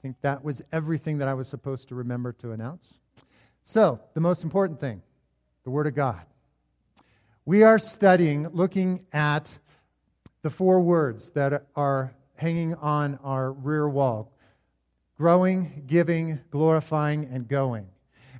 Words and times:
think 0.00 0.16
that 0.22 0.42
was 0.42 0.62
everything 0.72 1.18
that 1.18 1.28
I 1.28 1.34
was 1.34 1.48
supposed 1.48 1.88
to 1.88 1.94
remember 1.94 2.32
to 2.34 2.52
announce. 2.52 2.94
So, 3.62 4.00
the 4.14 4.20
most 4.20 4.42
important 4.42 4.80
thing 4.80 5.02
the 5.64 5.70
Word 5.70 5.86
of 5.86 5.94
God. 5.94 6.22
We 7.44 7.62
are 7.62 7.78
studying, 7.78 8.48
looking 8.48 9.04
at 9.12 9.50
the 10.42 10.50
four 10.50 10.80
words 10.80 11.30
that 11.30 11.66
are 11.76 12.14
hanging 12.36 12.74
on 12.76 13.18
our 13.22 13.52
rear 13.52 13.88
wall 13.88 14.32
growing, 15.16 15.84
giving, 15.86 16.40
glorifying, 16.50 17.26
and 17.26 17.46
going. 17.46 17.86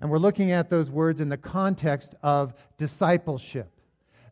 And 0.00 0.10
we're 0.10 0.16
looking 0.16 0.50
at 0.50 0.70
those 0.70 0.90
words 0.90 1.20
in 1.20 1.28
the 1.28 1.36
context 1.36 2.14
of 2.22 2.54
discipleship, 2.78 3.70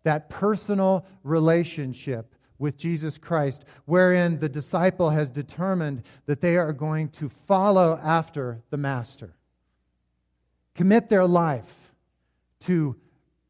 that 0.03 0.31
personal 0.31 1.05
relationship 1.25 2.35
with 2.59 2.77
Jesus 2.77 3.19
Christ, 3.19 3.65
wherein 3.85 4.39
the 4.39 4.49
disciple 4.49 5.11
has 5.11 5.31
determined 5.31 6.03
that 6.27 6.41
they 6.41 6.57
are 6.57 6.73
going 6.73 7.09
to 7.11 7.29
follow 7.29 7.99
after 8.03 8.63
the 8.71 8.77
Master, 8.77 9.35
commit 10.75 11.09
their 11.09 11.27
life 11.27 11.93
to 12.61 12.97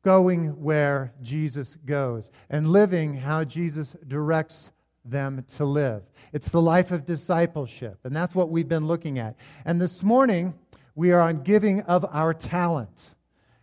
going 0.03 0.63
where 0.63 1.13
Jesus 1.23 1.77
goes 1.85 2.31
and 2.49 2.71
living 2.71 3.15
how 3.15 3.45
Jesus 3.45 3.97
directs 4.07 4.71
them 5.05 5.45
to 5.57 5.65
live. 5.65 6.03
It's 6.33 6.51
the 6.51 6.63
life 6.63 6.93
of 6.93 7.05
discipleship, 7.05 7.99
and 8.05 8.15
that's 8.15 8.35
what 8.35 8.51
we've 8.51 8.69
been 8.69 8.87
looking 8.87 9.19
at. 9.19 9.37
And 9.65 9.81
this 9.81 10.03
morning, 10.03 10.55
we 10.95 11.13
are 11.13 11.21
on 11.21 11.43
giving 11.43 11.81
of 11.83 12.05
our 12.11 12.35
talent. 12.35 13.15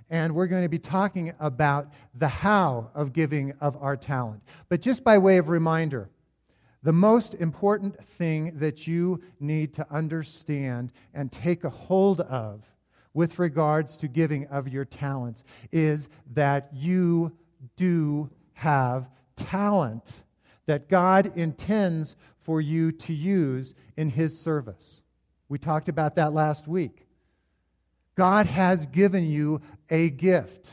And 0.09 0.36
we're 0.36 0.48
going 0.48 0.64
to 0.64 0.70
be 0.70 0.80
talking 0.80 1.34
about 1.40 1.91
the 2.13 2.27
how 2.27 2.91
of 2.94 3.13
giving 3.13 3.54
of 3.59 3.76
our 3.82 3.98
talent. 3.98 4.41
But 4.70 4.82
just 4.82 5.04
by 5.04 5.18
way 5.18 5.38
of 5.38 5.50
reminder, 5.50 6.09
the 6.84 6.94
most 6.94 7.34
important 7.34 7.98
thing 8.18 8.60
that 8.60 8.86
you 8.86 9.22
need 9.40 9.73
to 9.73 9.88
understand 9.91 10.91
and 11.16 11.32
take 11.32 11.63
a 11.63 11.70
hold 11.70 12.22
of 12.22 12.63
with 13.16 13.40
regards 13.40 13.98
to 13.98 14.07
giving 14.07 14.46
of 14.48 14.68
your 14.68 14.85
talents 14.85 15.44
is 15.71 16.10
that 16.34 16.70
you 16.74 17.32
do 17.76 18.29
have 18.54 19.10
talent 19.35 20.13
that 20.68 20.90
God 20.90 21.32
intends 21.35 22.16
for 22.41 22.62
you 22.62 22.91
to 22.91 23.13
use 23.13 23.74
in 23.98 24.10
His 24.10 24.40
service. 24.40 25.01
We 25.49 25.57
talked 25.57 25.90
about 25.90 26.16
that 26.16 26.34
last 26.34 26.68
week. 26.68 27.07
God 28.16 28.48
has 28.48 28.85
given 28.85 29.26
you 29.26 29.62
a 29.90 30.10
gift. 30.10 30.72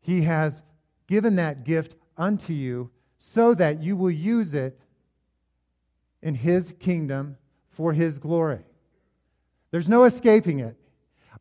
He 0.00 0.22
has 0.22 0.62
given 1.06 1.36
that 1.36 1.64
gift 1.64 1.94
unto 2.16 2.52
you 2.52 2.90
so 3.16 3.54
that 3.54 3.82
you 3.82 3.96
will 3.96 4.10
use 4.10 4.54
it 4.54 4.78
in 6.22 6.34
His 6.34 6.74
kingdom 6.78 7.36
for 7.70 7.92
His 7.92 8.18
glory. 8.18 8.60
There's 9.70 9.88
no 9.88 10.04
escaping 10.04 10.60
it. 10.60 10.76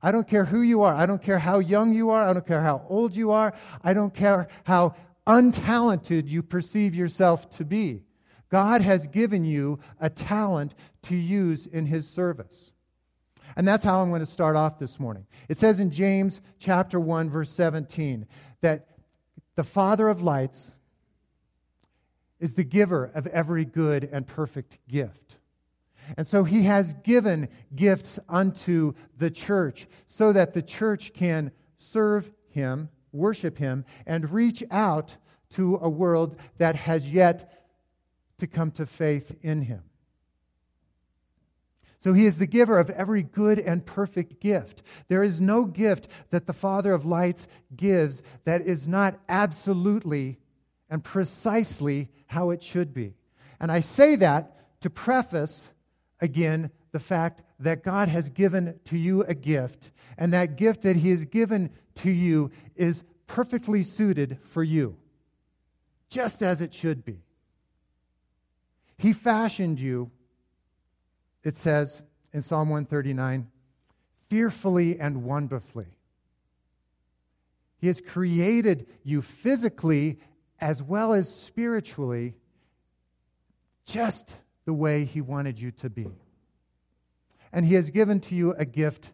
I 0.02 0.12
don't 0.12 0.28
care 0.28 0.45
who 0.45 0.62
you 0.62 0.82
are. 0.82 0.94
I 0.94 1.06
don't 1.06 1.22
care 1.22 1.39
how 1.39 1.59
young 1.59 1.94
you 1.94 2.09
are. 2.09 2.23
I 2.23 2.34
don't 2.34 2.48
care 2.48 2.62
how 2.62 2.86
old 2.89 3.16
you 3.16 3.32
are. 3.32 3.54
I 3.84 3.94
don't 3.94 4.14
care 4.14 4.48
how 4.64 4.95
untalented 5.28 6.28
you 6.28 6.42
perceive 6.42 6.95
yourself 6.95 7.50
to 7.58 7.66
be. 7.66 8.04
God 8.50 8.82
has 8.82 9.08
given 9.08 9.45
you 9.45 9.80
a 10.00 10.09
talent 10.09 10.76
to 11.04 11.16
use 11.16 11.66
in 11.66 11.86
His 11.86 12.08
service. 12.08 12.72
And 13.55 13.67
that's 13.67 13.83
how 13.83 14.02
I'm 14.02 14.09
going 14.09 14.21
to 14.21 14.25
start 14.25 14.55
off 14.55 14.80
this 14.80 14.99
morning. 14.99 15.25
It 15.49 15.57
says 15.57 15.80
in 15.80 15.91
James 15.91 16.41
chapter 16.59 16.99
1 16.99 17.30
verse 17.30 17.49
17 17.49 18.25
that 18.61 18.88
the 19.55 19.63
Father 19.63 20.08
of 20.08 20.21
lights 20.21 20.71
is 22.39 22.55
the 22.55 22.63
giver 22.63 23.11
of 23.13 23.27
every 23.27 23.66
good 23.66 24.09
and 24.11 24.25
perfect 24.25 24.77
gift. 24.88 25.38
And 26.17 26.27
so 26.27 26.43
he 26.43 26.63
has 26.63 26.93
given 27.03 27.47
gifts 27.75 28.19
unto 28.27 28.93
the 29.17 29.30
church 29.30 29.88
so 30.08 30.33
that 30.33 30.53
the 30.53 30.61
church 30.61 31.13
can 31.13 31.52
serve 31.77 32.31
him, 32.49 32.89
worship 33.11 33.58
him, 33.58 33.86
and 34.05 34.31
reach 34.31 34.64
out 34.71 35.15
to 35.52 35.77
a 35.81 35.89
world 35.89 36.37
that 36.58 36.76
has 36.76 37.11
yet 37.11 37.65
to 38.39 38.47
come 38.47 38.71
to 38.71 38.86
faith 38.86 39.36
in 39.42 39.61
him. 39.61 39.83
So 42.02 42.14
he 42.14 42.26
is 42.26 42.39
the 42.39 42.48
giver 42.48 42.80
of 42.80 42.89
every 42.89 43.22
good 43.22 43.60
and 43.60 43.86
perfect 43.86 44.42
gift. 44.42 44.82
There 45.08 45.23
is 45.23 45.39
no 45.39 45.66
gift 45.66 46.08
that 46.32 46.48
the 46.48 46.54
Father 46.54 46.94
of 46.94 47.06
lights 47.06 47.48
gives 47.76 48.23
that 48.44 48.62
is 48.62 48.88
not 48.88 49.20
absolutely 49.30 50.39
and 50.89 51.04
precisely 51.04 52.10
how 52.26 52.50
it 52.50 52.64
should 52.64 52.92
be. 52.92 53.14
And 53.60 53.72
I 53.72 53.82
say 53.82 54.16
that 54.16 54.82
to 54.82 54.89
preface 54.89 55.70
again 56.20 56.72
the 56.92 57.00
fact 57.00 57.44
that 57.60 57.84
God 57.84 58.10
has 58.10 58.30
given 58.30 58.80
to 58.86 58.98
you 58.98 59.22
a 59.23 59.36
gift, 59.36 59.92
and 60.18 60.33
that 60.33 60.56
gift 60.56 60.82
that 60.82 60.95
he 60.95 61.12
has 61.12 61.23
given 61.26 61.70
to 61.95 62.10
you 62.10 62.50
is 62.76 63.04
perfectly 63.28 63.83
suited 63.83 64.39
for 64.44 64.64
you, 64.64 64.98
just 66.10 66.42
as 66.42 66.62
it 66.62 66.73
should 66.73 67.06
be. 67.06 67.22
He 68.98 69.14
fashioned 69.14 69.80
you 69.80 70.10
it 71.43 71.57
says 71.57 72.02
in 72.33 72.41
Psalm 72.41 72.69
139 72.69 73.47
fearfully 74.29 74.99
and 74.99 75.23
wonderfully. 75.23 75.87
He 77.77 77.87
has 77.87 77.99
created 77.99 78.87
you 79.03 79.21
physically 79.21 80.19
as 80.59 80.81
well 80.81 81.13
as 81.13 81.33
spiritually 81.33 82.35
just 83.85 84.35
the 84.65 84.73
way 84.73 85.03
He 85.03 85.19
wanted 85.19 85.59
you 85.59 85.71
to 85.71 85.89
be. 85.89 86.07
And 87.52 87.65
He 87.65 87.73
has 87.73 87.89
given 87.89 88.19
to 88.21 88.35
you 88.35 88.53
a 88.53 88.65
gift 88.65 89.11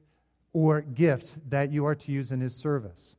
or 0.53 0.81
gifts 0.81 1.35
that 1.49 1.71
you 1.71 1.85
are 1.85 1.95
to 1.95 2.11
use 2.11 2.31
in 2.31 2.41
His 2.41 2.53
service. 2.53 3.15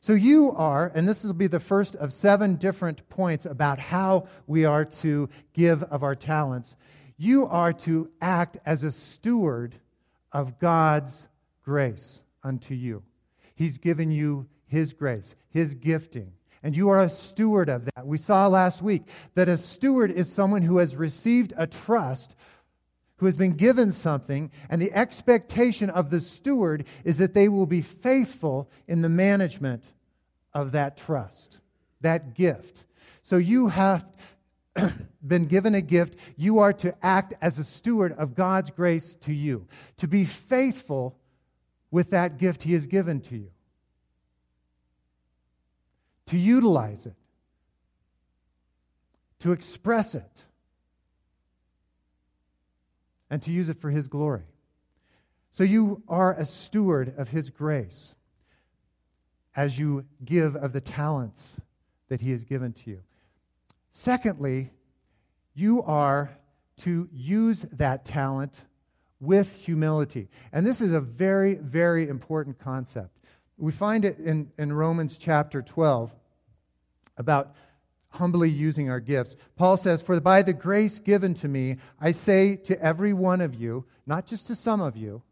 So 0.00 0.14
you 0.14 0.52
are, 0.52 0.90
and 0.94 1.08
this 1.08 1.22
will 1.22 1.32
be 1.32 1.46
the 1.46 1.60
first 1.60 1.94
of 1.96 2.12
seven 2.12 2.56
different 2.56 3.08
points 3.08 3.44
about 3.44 3.78
how 3.78 4.26
we 4.46 4.64
are 4.64 4.84
to 4.84 5.28
give 5.52 5.82
of 5.84 6.02
our 6.02 6.16
talents. 6.16 6.76
You 7.22 7.46
are 7.46 7.72
to 7.72 8.10
act 8.20 8.56
as 8.66 8.82
a 8.82 8.90
steward 8.90 9.76
of 10.32 10.58
God's 10.58 11.28
grace 11.64 12.20
unto 12.42 12.74
you. 12.74 13.04
He's 13.54 13.78
given 13.78 14.10
you 14.10 14.48
His 14.66 14.92
grace, 14.92 15.36
His 15.48 15.74
gifting, 15.74 16.32
and 16.64 16.76
you 16.76 16.88
are 16.88 17.00
a 17.00 17.08
steward 17.08 17.68
of 17.68 17.84
that. 17.84 18.08
We 18.08 18.18
saw 18.18 18.48
last 18.48 18.82
week 18.82 19.04
that 19.36 19.48
a 19.48 19.56
steward 19.56 20.10
is 20.10 20.32
someone 20.32 20.62
who 20.62 20.78
has 20.78 20.96
received 20.96 21.52
a 21.56 21.68
trust, 21.68 22.34
who 23.18 23.26
has 23.26 23.36
been 23.36 23.52
given 23.52 23.92
something, 23.92 24.50
and 24.68 24.82
the 24.82 24.92
expectation 24.92 25.90
of 25.90 26.10
the 26.10 26.20
steward 26.20 26.86
is 27.04 27.18
that 27.18 27.34
they 27.34 27.48
will 27.48 27.66
be 27.66 27.82
faithful 27.82 28.68
in 28.88 29.00
the 29.00 29.08
management 29.08 29.84
of 30.52 30.72
that 30.72 30.96
trust, 30.96 31.60
that 32.00 32.34
gift. 32.34 32.84
So 33.22 33.36
you 33.36 33.68
have 33.68 34.04
been 35.26 35.46
given 35.46 35.74
a 35.74 35.80
gift, 35.80 36.16
you 36.36 36.58
are 36.58 36.72
to 36.72 36.94
act 37.04 37.34
as 37.40 37.58
a 37.58 37.64
steward 37.64 38.12
of 38.12 38.34
God's 38.34 38.70
grace 38.70 39.14
to 39.22 39.32
you, 39.32 39.66
to 39.98 40.08
be 40.08 40.24
faithful 40.24 41.18
with 41.90 42.10
that 42.10 42.38
gift 42.38 42.62
He 42.62 42.72
has 42.72 42.86
given 42.86 43.20
to 43.22 43.36
you, 43.36 43.50
to 46.26 46.38
utilize 46.38 47.06
it, 47.06 47.14
to 49.40 49.52
express 49.52 50.14
it, 50.14 50.44
and 53.28 53.42
to 53.42 53.50
use 53.50 53.68
it 53.68 53.78
for 53.78 53.90
His 53.90 54.08
glory. 54.08 54.44
So 55.50 55.64
you 55.64 56.02
are 56.08 56.32
a 56.32 56.46
steward 56.46 57.14
of 57.18 57.28
His 57.28 57.50
grace 57.50 58.14
as 59.54 59.78
you 59.78 60.06
give 60.24 60.56
of 60.56 60.72
the 60.72 60.80
talents 60.80 61.56
that 62.08 62.22
He 62.22 62.30
has 62.30 62.44
given 62.44 62.72
to 62.72 62.90
you. 62.90 63.02
Secondly, 63.92 64.70
you 65.54 65.82
are 65.82 66.36
to 66.78 67.08
use 67.12 67.64
that 67.72 68.04
talent 68.04 68.62
with 69.20 69.54
humility. 69.54 70.28
And 70.52 70.66
this 70.66 70.80
is 70.80 70.92
a 70.92 71.00
very, 71.00 71.54
very 71.54 72.08
important 72.08 72.58
concept. 72.58 73.20
We 73.56 73.70
find 73.70 74.04
it 74.04 74.18
in, 74.18 74.50
in 74.58 74.72
Romans 74.72 75.16
chapter 75.18 75.62
12 75.62 76.12
about 77.16 77.54
humbly 78.08 78.50
using 78.50 78.90
our 78.90 78.98
gifts. 78.98 79.36
Paul 79.56 79.76
says, 79.76 80.02
For 80.02 80.18
by 80.20 80.42
the 80.42 80.52
grace 80.52 80.98
given 80.98 81.34
to 81.34 81.48
me, 81.48 81.76
I 82.00 82.12
say 82.12 82.56
to 82.56 82.82
every 82.82 83.12
one 83.12 83.40
of 83.40 83.54
you, 83.54 83.84
not 84.06 84.26
just 84.26 84.46
to 84.48 84.56
some 84.56 84.80
of 84.80 84.96
you, 84.96 85.22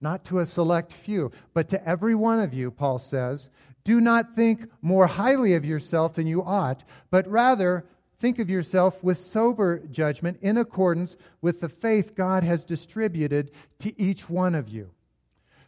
not 0.00 0.24
to 0.24 0.40
a 0.40 0.46
select 0.46 0.92
few, 0.92 1.30
but 1.54 1.68
to 1.68 1.88
every 1.88 2.14
one 2.14 2.40
of 2.40 2.52
you, 2.52 2.70
Paul 2.70 2.98
says, 2.98 3.48
do 3.86 4.00
not 4.00 4.34
think 4.34 4.68
more 4.82 5.06
highly 5.06 5.54
of 5.54 5.64
yourself 5.64 6.14
than 6.14 6.26
you 6.26 6.42
ought, 6.42 6.82
but 7.08 7.24
rather 7.28 7.86
think 8.18 8.40
of 8.40 8.50
yourself 8.50 9.00
with 9.04 9.20
sober 9.20 9.78
judgment 9.78 10.36
in 10.42 10.56
accordance 10.56 11.14
with 11.40 11.60
the 11.60 11.68
faith 11.68 12.16
God 12.16 12.42
has 12.42 12.64
distributed 12.64 13.52
to 13.78 13.98
each 14.00 14.28
one 14.28 14.56
of 14.56 14.68
you. 14.68 14.90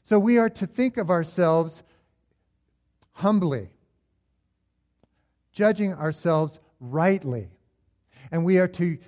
So 0.03 0.19
we 0.19 0.37
are 0.37 0.51
to 0.51 0.67
think 0.67 0.97
of 0.97 1.11
ourselves 1.11 1.85
humbly, 3.13 3.71
judging 5.53 5.95
ourselves 5.95 6.59
rightly. 6.81 7.51
And 8.33 8.45
we 8.45 8.59
are 8.59 8.67
to 8.67 8.99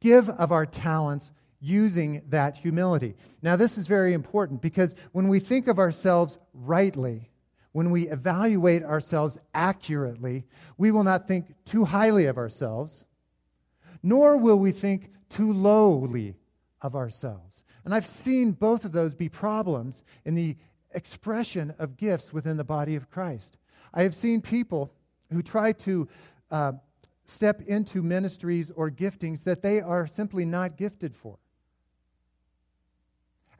give 0.00 0.30
of 0.30 0.52
our 0.52 0.64
talents 0.64 1.32
using 1.60 2.22
that 2.30 2.56
humility. 2.56 3.14
Now, 3.42 3.56
this 3.56 3.76
is 3.76 3.86
very 3.86 4.14
important 4.14 4.62
because 4.62 4.94
when 5.12 5.28
we 5.28 5.38
think 5.38 5.68
of 5.68 5.78
ourselves 5.78 6.38
rightly, 6.54 7.28
when 7.74 7.90
we 7.90 8.06
evaluate 8.06 8.84
ourselves 8.84 9.36
accurately, 9.52 10.44
we 10.78 10.92
will 10.92 11.02
not 11.02 11.26
think 11.26 11.52
too 11.64 11.84
highly 11.84 12.26
of 12.26 12.38
ourselves, 12.38 13.04
nor 14.00 14.36
will 14.36 14.60
we 14.60 14.70
think 14.70 15.10
too 15.28 15.52
lowly 15.52 16.36
of 16.80 16.94
ourselves. 16.94 17.64
And 17.84 17.92
I've 17.92 18.06
seen 18.06 18.52
both 18.52 18.84
of 18.84 18.92
those 18.92 19.16
be 19.16 19.28
problems 19.28 20.04
in 20.24 20.36
the 20.36 20.56
expression 20.92 21.74
of 21.80 21.96
gifts 21.96 22.32
within 22.32 22.56
the 22.56 22.62
body 22.62 22.94
of 22.94 23.10
Christ. 23.10 23.58
I 23.92 24.04
have 24.04 24.14
seen 24.14 24.40
people 24.40 24.92
who 25.32 25.42
try 25.42 25.72
to 25.72 26.08
uh, 26.52 26.72
step 27.26 27.60
into 27.62 28.04
ministries 28.04 28.70
or 28.70 28.88
giftings 28.88 29.42
that 29.42 29.62
they 29.62 29.80
are 29.80 30.06
simply 30.06 30.44
not 30.44 30.76
gifted 30.76 31.16
for. 31.16 31.38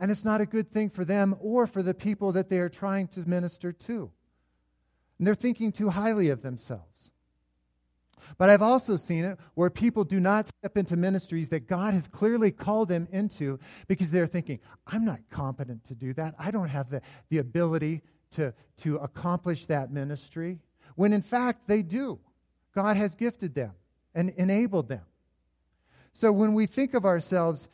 And 0.05 0.11
it's 0.11 0.23
not 0.23 0.43
a 0.43 0.45
good 0.45 0.71
thing 0.71 0.91
for 0.91 1.03
them 1.03 1.35
or 1.41 1.67
for 1.67 1.83
the 1.83 1.95
people 1.95 2.31
that 2.33 2.51
they 2.51 2.59
are 2.59 2.69
trying 2.69 3.09
to 3.09 3.27
minister 3.27 3.73
to. 3.73 4.11
And 5.17 5.27
they're 5.27 5.35
thinking 5.35 5.73
too 5.73 5.89
highly 5.89 6.29
of 6.29 6.43
themselves. 6.43 7.11
But 8.37 8.51
I've 8.51 8.61
also 8.61 8.99
seen 8.99 9.25
it 9.25 9.39
where 9.55 9.71
people 9.71 10.05
do 10.05 10.21
not 10.21 10.49
step 10.49 10.77
into 10.77 10.95
ministries 10.95 11.49
that 11.49 11.67
God 11.67 11.95
has 11.95 12.07
clearly 12.07 12.51
called 12.51 12.91
them 12.91 13.09
into 13.13 13.59
because 13.89 14.11
they're 14.11 14.27
thinking, 14.27 14.61
I'm 14.87 15.07
not 15.07 15.21
competent 15.31 15.85
to 15.85 15.95
do 15.95 16.13
that. 16.13 16.35
I 16.39 16.51
don't 16.51 16.69
have 16.69 16.91
the, 16.91 17.01
the 17.31 17.39
ability 17.39 18.03
to, 18.33 18.53
to 18.83 18.97
accomplish 18.97 19.65
that 19.65 19.91
ministry. 19.91 20.59
When 20.97 21.15
in 21.15 21.23
fact, 21.23 21.67
they 21.67 21.81
do. 21.81 22.21
God 22.75 22.99
has 22.99 23.15
gifted 23.15 23.55
them 23.55 23.73
and 24.15 24.35
enabled 24.37 24.91
them. 24.91 25.07
So 26.13 26.31
when 26.31 26.53
we 26.53 26.67
think 26.67 26.93
of 26.93 27.07
ourselves 27.07 27.69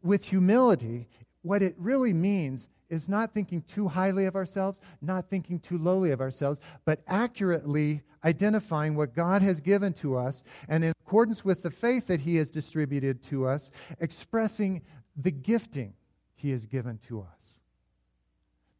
with 0.00 0.26
humility, 0.26 1.08
what 1.42 1.62
it 1.62 1.74
really 1.78 2.12
means 2.12 2.68
is 2.88 3.08
not 3.08 3.32
thinking 3.32 3.62
too 3.62 3.88
highly 3.88 4.26
of 4.26 4.36
ourselves, 4.36 4.80
not 5.00 5.30
thinking 5.30 5.58
too 5.58 5.78
lowly 5.78 6.10
of 6.10 6.20
ourselves, 6.20 6.60
but 6.84 7.02
accurately 7.06 8.02
identifying 8.24 8.96
what 8.96 9.14
God 9.14 9.40
has 9.42 9.60
given 9.60 9.92
to 9.94 10.16
us 10.16 10.42
and 10.68 10.84
in 10.84 10.92
accordance 11.06 11.44
with 11.44 11.62
the 11.62 11.70
faith 11.70 12.08
that 12.08 12.20
He 12.20 12.36
has 12.36 12.50
distributed 12.50 13.22
to 13.24 13.46
us, 13.46 13.70
expressing 14.00 14.82
the 15.16 15.30
gifting 15.30 15.94
He 16.34 16.50
has 16.50 16.66
given 16.66 16.98
to 17.08 17.20
us. 17.20 17.58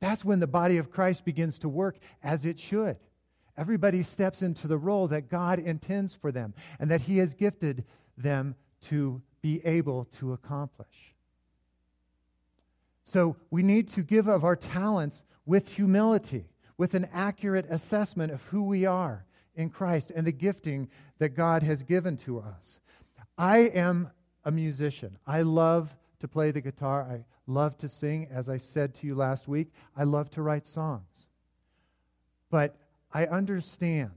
That's 0.01 0.25
when 0.25 0.41
the 0.41 0.47
body 0.47 0.79
of 0.79 0.91
Christ 0.91 1.25
begins 1.25 1.59
to 1.61 1.69
work 1.69 1.99
as 2.23 2.45
it 2.45 2.59
should. 2.59 2.97
Everybody 3.57 4.03
steps 4.03 4.43
into 4.43 4.67
the 4.67 4.79
role 4.79 5.09
that 5.09 5.29
God 5.29 5.59
intends 5.59 6.15
for 6.15 6.33
them 6.33 6.55
and 6.79 6.91
that 6.91 7.03
He 7.03 7.19
has 7.19 7.35
gifted 7.35 7.85
them 8.17 8.55
to 8.83 9.23
be 9.43 9.65
able 9.65 10.07
to 10.19 10.33
accomplish. 10.33 11.15
So 13.03 13.37
we 13.51 13.63
need 13.63 13.89
to 13.91 14.03
give 14.03 14.27
of 14.29 14.45
our 14.45 14.57
talents 14.57 15.25
with 15.47 15.75
humility, 15.75 16.47
with 16.77 16.95
an 16.95 17.09
accurate 17.13 17.67
assessment 17.69 18.33
of 18.33 18.43
who 18.47 18.63
we 18.63 18.87
are 18.87 19.25
in 19.55 19.71
Christ 19.71 20.13
and 20.15 20.27
the 20.27 20.33
gifting 20.33 20.89
that 21.19 21.31
God 21.31 21.63
has 21.63 21.83
given 21.83 22.17
to 22.19 22.41
us. 22.41 22.81
I 23.37 23.59
am 23.59 24.11
a 24.45 24.51
musician. 24.51 25.19
I 25.27 25.43
love 25.43 25.95
to 26.21 26.29
play 26.29 26.51
the 26.51 26.61
guitar. 26.61 27.03
I 27.03 27.25
love 27.47 27.77
to 27.79 27.89
sing. 27.89 28.29
As 28.31 28.49
I 28.49 28.59
said 28.59 28.95
to 28.95 29.07
you 29.07 29.15
last 29.15 29.49
week, 29.49 29.73
I 29.97 30.05
love 30.05 30.31
to 30.31 30.43
write 30.43 30.67
songs. 30.67 31.29
But 32.51 32.77
I 33.13 33.27
understand 33.27 34.13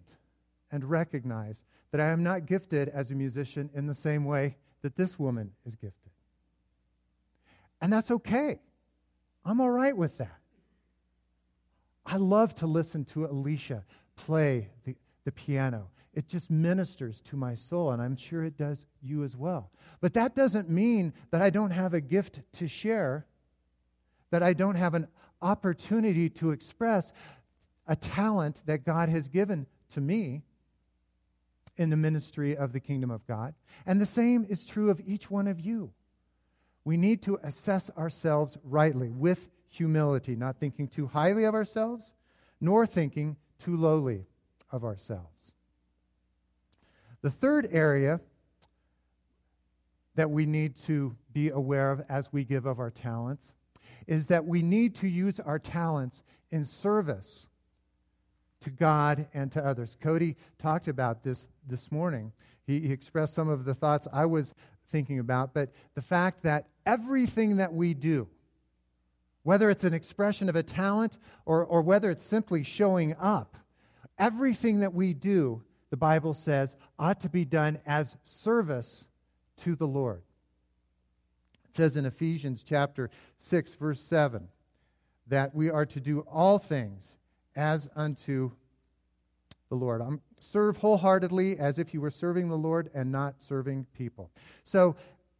and 0.72 0.84
recognize 0.84 1.64
that 1.92 2.02
I 2.02 2.10
am 2.10 2.24
not 2.24 2.46
gifted 2.46 2.90
as 2.90 3.12
a 3.12 3.16
musician 3.16 3.70
in 3.74 3.88
the 3.88 3.94
same 3.94 4.26
way 4.26 4.58
that 4.82 4.96
this 4.96 5.18
woman 5.18 5.52
is 5.66 5.76
gifted. 5.76 6.12
And 7.82 7.92
that's 7.92 8.12
okay. 8.12 8.60
I'm 9.46 9.60
all 9.60 9.70
right 9.70 9.96
with 9.96 10.18
that. 10.18 10.40
I 12.06 12.18
love 12.18 12.54
to 12.56 12.68
listen 12.68 13.06
to 13.06 13.26
Alicia 13.26 13.84
play 14.16 14.70
the, 14.86 14.96
the 15.26 15.32
piano. 15.32 15.90
It 16.14 16.28
just 16.28 16.52
ministers 16.52 17.22
to 17.24 17.36
my 17.36 17.56
soul, 17.56 17.92
and 17.92 18.02
I'm 18.02 18.16
sure 18.16 18.44
it 18.44 18.58
does 18.58 18.86
you 19.02 19.24
as 19.24 19.36
well. 19.36 19.72
But 20.00 20.14
that 20.14 20.36
doesn't 20.36 20.70
mean 20.70 21.14
that 21.32 21.42
I 21.42 21.50
don't 21.50 21.72
have 21.72 21.94
a 21.94 22.02
gift 22.02 22.42
to 22.54 22.68
share, 22.68 23.26
that 24.30 24.44
I 24.44 24.54
don't 24.54 24.76
have 24.76 24.94
an 24.94 25.08
opportunity 25.42 26.30
to 26.30 26.52
express 26.52 27.14
a 27.88 27.96
talent 27.96 28.62
that 28.66 28.86
God 28.86 29.10
has 29.10 29.28
given 29.28 29.66
to 29.94 30.02
me 30.02 30.44
in 31.78 31.90
the 31.90 31.98
ministry 31.98 32.56
of 32.56 32.74
the 32.74 32.80
kingdom 32.80 33.10
of 33.10 33.26
God. 33.26 33.56
And 33.86 34.00
the 34.00 34.06
same 34.06 34.46
is 34.48 34.66
true 34.66 34.90
of 34.90 35.02
each 35.06 35.32
one 35.32 35.48
of 35.48 35.60
you. 35.60 35.92
We 36.86 36.98
need 36.98 37.22
to 37.24 37.40
assess 37.44 37.90
ourselves 37.98 38.58
rightly 38.64 39.10
with 39.10 39.50
humility, 39.70 40.36
not 40.36 40.58
thinking 40.58 40.88
too 40.88 41.08
highly 41.08 41.46
of 41.46 41.56
ourselves, 41.56 42.14
nor 42.60 42.86
thinking 42.86 43.38
too 43.58 43.78
lowly 43.78 44.26
of 44.72 44.84
ourselves. 44.84 45.54
The 47.22 47.32
third 47.32 47.70
area 47.72 48.20
that 50.16 50.30
we 50.30 50.46
need 50.46 50.76
to 50.84 51.16
be 51.32 51.50
aware 51.50 51.92
of 51.92 52.04
as 52.10 52.32
we 52.32 52.44
give 52.44 52.66
of 52.66 52.80
our 52.80 52.92
talents 52.92 53.54
is 54.06 54.28
that 54.28 54.46
we 54.46 54.62
need 54.62 54.96
to 54.96 55.08
use 55.08 55.40
our 55.40 55.58
talents 55.58 56.22
in 56.52 56.66
service 56.66 57.48
to 58.60 58.70
God 58.70 59.28
and 59.34 59.52
to 59.52 59.66
others. 59.66 59.98
Cody 60.00 60.36
talked 60.60 60.88
about 60.88 61.24
this 61.24 61.48
this 61.68 61.92
morning. 61.92 62.32
He, 62.66 62.82
he, 62.82 62.92
expressed 62.94 63.34
some 63.34 63.50
of 63.50 63.66
the 63.66 63.74
thoughts 63.74 64.08
I 64.14 64.26
was 64.26 64.54
thinking 64.94 65.18
about, 65.18 65.56
but 65.56 65.72
the 65.96 66.02
fact 66.02 66.44
that 66.44 66.68
everything 66.86 67.58
that 67.58 67.74
we 67.74 67.96
do, 67.96 68.28
whether 69.42 69.72
it's 69.72 69.84
an 69.84 69.94
expression 69.94 70.48
of 70.50 70.56
a 70.56 70.62
talent 70.62 71.18
or, 71.48 71.66
or 71.66 71.82
whether 71.82 72.12
it's 72.12 72.24
simply 72.24 72.64
showing 72.64 73.16
up, 73.20 73.58
everything 74.20 74.82
that 74.82 74.94
we 74.94 75.16
do, 75.16 75.64
the 75.90 75.98
Bible 75.98 76.36
says, 76.36 76.76
ought 77.00 77.20
to 77.22 77.28
be 77.28 77.44
done 77.44 77.80
as 77.88 78.16
service 78.22 79.08
to 79.64 79.76
the 79.76 79.88
Lord. 79.88 80.22
It 81.68 81.76
says 81.76 81.98
in 81.98 82.06
Ephesians 82.06 82.64
chapter 82.64 83.10
6, 83.40 83.74
verse 83.74 84.00
7, 84.00 84.48
that 85.26 85.56
we 85.56 85.72
are 85.72 85.88
to 85.88 86.00
do 86.00 86.20
all 86.20 86.60
things 86.60 87.16
as 87.56 87.90
unto 87.96 88.52
the 89.74 89.86
Lord. 89.86 90.02
I'm, 90.02 90.22
serve 90.40 90.78
wholeheartedly 90.78 91.58
as 91.58 91.80
if 91.80 91.96
you 91.96 92.02
were 92.02 92.12
serving 92.12 92.48
the 92.48 92.58
Lord 92.58 92.92
and 92.94 93.12
not 93.12 93.42
serving 93.42 93.88
people. 93.98 94.30
So, 94.64 94.96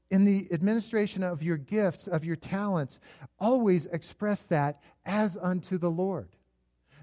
in 0.10 0.26
the 0.26 0.48
administration 0.52 1.24
of 1.24 1.42
your 1.42 1.58
gifts, 1.58 2.08
of 2.08 2.26
your 2.26 2.36
talents, 2.36 3.00
always 3.40 3.86
express 3.88 4.46
that 4.46 4.82
as 5.06 5.38
unto 5.40 5.78
the 5.78 5.90
Lord. 5.90 6.30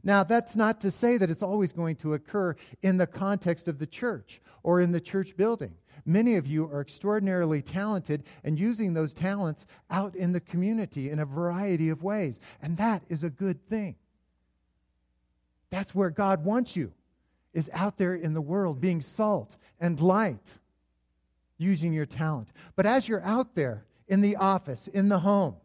Now, 0.02 0.24
that's 0.24 0.56
not 0.56 0.80
to 0.80 0.90
say 0.90 1.18
that 1.18 1.30
it's 1.30 1.42
always 1.42 1.72
going 1.72 1.96
to 1.96 2.14
occur 2.14 2.56
in 2.82 2.96
the 2.96 3.06
context 3.06 3.68
of 3.68 3.78
the 3.78 3.86
church 3.86 4.40
or 4.62 4.80
in 4.80 4.92
the 4.92 5.00
church 5.00 5.36
building. 5.36 5.74
Many 6.04 6.36
of 6.36 6.46
you 6.46 6.64
are 6.64 6.80
extraordinarily 6.80 7.62
talented 7.62 8.24
and 8.42 8.58
using 8.58 8.94
those 8.94 9.14
talents 9.14 9.66
out 9.90 10.16
in 10.16 10.32
the 10.32 10.40
community 10.40 11.10
in 11.10 11.18
a 11.18 11.26
variety 11.26 11.90
of 11.90 12.02
ways, 12.02 12.40
and 12.62 12.76
that 12.76 13.02
is 13.08 13.22
a 13.22 13.30
good 13.30 13.68
thing. 13.68 13.96
That's 15.70 15.94
where 15.94 16.10
God 16.10 16.44
wants 16.44 16.74
you, 16.76 16.92
is 17.52 17.70
out 17.72 17.98
there 17.98 18.14
in 18.14 18.32
the 18.34 18.40
world 18.40 18.80
being 18.80 19.00
salt 19.00 19.56
and 19.78 20.00
light, 20.00 20.46
using 21.58 21.92
your 21.92 22.06
talent. 22.06 22.48
But 22.76 22.86
as 22.86 23.08
you're 23.08 23.22
out 23.22 23.54
there 23.54 23.84
in 24.08 24.20
the 24.20 24.36
office, 24.36 24.88
in 24.88 25.08
the 25.08 25.18
home, 25.18 25.56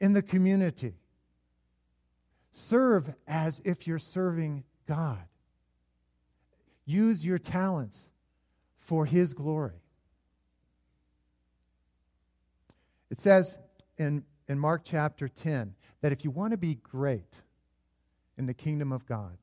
in 0.00 0.12
the 0.12 0.22
community, 0.22 0.94
serve 2.52 3.12
as 3.26 3.60
if 3.64 3.86
you're 3.86 3.98
serving 3.98 4.64
God. 4.86 5.18
Use 6.84 7.24
your 7.24 7.38
talents 7.38 8.06
for 8.78 9.06
His 9.06 9.34
glory. 9.34 9.82
It 13.10 13.18
says 13.18 13.58
in, 13.98 14.24
in 14.48 14.58
Mark 14.58 14.82
chapter 14.84 15.28
10 15.28 15.74
that 16.00 16.12
if 16.12 16.24
you 16.24 16.30
want 16.30 16.52
to 16.52 16.56
be 16.56 16.76
great, 16.76 17.42
in 18.40 18.46
the 18.46 18.54
kingdom 18.54 18.90
of 18.90 19.04
God. 19.04 19.36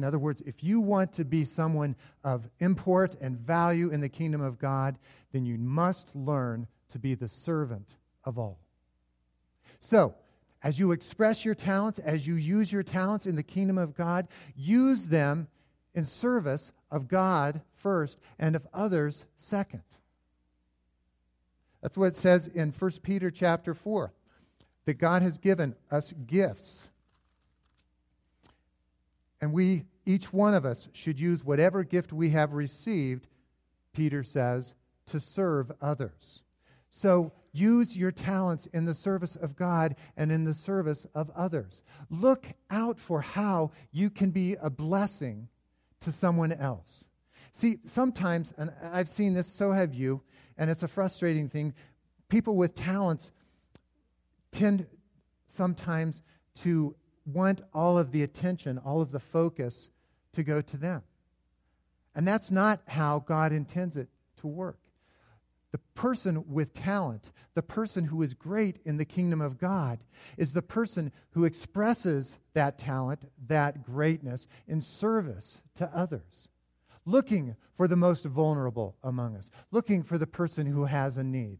In 0.00 0.04
other 0.04 0.18
words, 0.18 0.42
if 0.46 0.64
you 0.64 0.80
want 0.80 1.12
to 1.12 1.26
be 1.26 1.44
someone 1.44 1.94
of 2.24 2.48
import 2.58 3.16
and 3.20 3.38
value 3.38 3.90
in 3.90 4.00
the 4.00 4.08
kingdom 4.08 4.40
of 4.40 4.58
God, 4.58 4.96
then 5.30 5.44
you 5.44 5.58
must 5.58 6.16
learn 6.16 6.66
to 6.92 6.98
be 6.98 7.14
the 7.14 7.28
servant 7.28 7.96
of 8.24 8.38
all. 8.38 8.58
So, 9.78 10.14
as 10.62 10.78
you 10.78 10.92
express 10.92 11.44
your 11.44 11.54
talents, 11.54 11.98
as 11.98 12.26
you 12.26 12.36
use 12.36 12.72
your 12.72 12.82
talents 12.82 13.26
in 13.26 13.36
the 13.36 13.42
kingdom 13.42 13.76
of 13.76 13.94
God, 13.94 14.26
use 14.56 15.08
them 15.08 15.48
in 15.94 16.06
service 16.06 16.72
of 16.90 17.06
God 17.06 17.60
first 17.74 18.18
and 18.38 18.56
of 18.56 18.66
others 18.72 19.26
second. 19.36 19.82
That's 21.82 21.98
what 21.98 22.06
it 22.06 22.16
says 22.16 22.46
in 22.46 22.72
1 22.72 22.90
Peter 23.02 23.30
chapter 23.30 23.74
4 23.74 24.14
that 24.86 24.94
God 24.94 25.20
has 25.20 25.36
given 25.36 25.76
us 25.90 26.14
gifts 26.26 26.88
and 29.40 29.52
we, 29.52 29.84
each 30.04 30.32
one 30.32 30.54
of 30.54 30.64
us, 30.64 30.88
should 30.92 31.20
use 31.20 31.44
whatever 31.44 31.84
gift 31.84 32.12
we 32.12 32.30
have 32.30 32.52
received, 32.52 33.26
Peter 33.92 34.22
says, 34.22 34.74
to 35.06 35.20
serve 35.20 35.72
others. 35.80 36.42
So 36.90 37.32
use 37.52 37.96
your 37.96 38.10
talents 38.10 38.66
in 38.66 38.84
the 38.84 38.94
service 38.94 39.36
of 39.36 39.56
God 39.56 39.96
and 40.16 40.30
in 40.30 40.44
the 40.44 40.54
service 40.54 41.06
of 41.14 41.30
others. 41.36 41.82
Look 42.10 42.46
out 42.70 42.98
for 42.98 43.20
how 43.20 43.70
you 43.92 44.10
can 44.10 44.30
be 44.30 44.56
a 44.60 44.70
blessing 44.70 45.48
to 46.00 46.12
someone 46.12 46.52
else. 46.52 47.06
See, 47.52 47.78
sometimes, 47.84 48.52
and 48.56 48.72
I've 48.92 49.08
seen 49.08 49.34
this, 49.34 49.46
so 49.46 49.72
have 49.72 49.94
you, 49.94 50.22
and 50.56 50.70
it's 50.70 50.82
a 50.82 50.88
frustrating 50.88 51.48
thing. 51.48 51.74
People 52.28 52.56
with 52.56 52.74
talents 52.74 53.30
tend 54.52 54.86
sometimes 55.46 56.22
to 56.62 56.94
want 57.34 57.62
all 57.72 57.98
of 57.98 58.12
the 58.12 58.22
attention, 58.22 58.78
all 58.78 59.00
of 59.00 59.12
the 59.12 59.20
focus 59.20 59.88
to 60.32 60.42
go 60.42 60.60
to 60.60 60.76
them. 60.76 61.02
And 62.14 62.26
that's 62.26 62.50
not 62.50 62.80
how 62.88 63.20
God 63.20 63.52
intends 63.52 63.96
it 63.96 64.08
to 64.40 64.46
work. 64.46 64.78
The 65.72 65.78
person 65.94 66.44
with 66.48 66.72
talent, 66.72 67.30
the 67.54 67.62
person 67.62 68.04
who 68.04 68.22
is 68.22 68.34
great 68.34 68.80
in 68.84 68.96
the 68.96 69.04
kingdom 69.04 69.40
of 69.40 69.58
God, 69.58 70.00
is 70.36 70.52
the 70.52 70.62
person 70.62 71.12
who 71.30 71.44
expresses 71.44 72.38
that 72.54 72.76
talent, 72.76 73.26
that 73.46 73.84
greatness, 73.84 74.48
in 74.66 74.80
service 74.80 75.60
to 75.74 75.88
others. 75.94 76.48
Looking 77.06 77.54
for 77.76 77.86
the 77.86 77.96
most 77.96 78.24
vulnerable 78.24 78.96
among 79.02 79.36
us, 79.36 79.50
looking 79.70 80.02
for 80.02 80.18
the 80.18 80.26
person 80.26 80.66
who 80.66 80.86
has 80.86 81.16
a 81.16 81.24
need. 81.24 81.58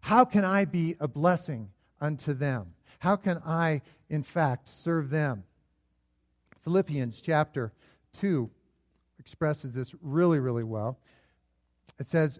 How 0.00 0.24
can 0.24 0.44
I 0.44 0.64
be 0.64 0.96
a 1.00 1.08
blessing 1.08 1.70
unto 2.00 2.34
them? 2.34 2.74
How 3.02 3.16
can 3.16 3.42
I, 3.44 3.82
in 4.08 4.22
fact, 4.22 4.68
serve 4.68 5.10
them? 5.10 5.42
Philippians 6.62 7.20
chapter 7.20 7.72
2 8.20 8.48
expresses 9.18 9.72
this 9.72 9.92
really, 10.02 10.38
really 10.38 10.62
well. 10.62 11.00
It 11.98 12.06
says, 12.06 12.38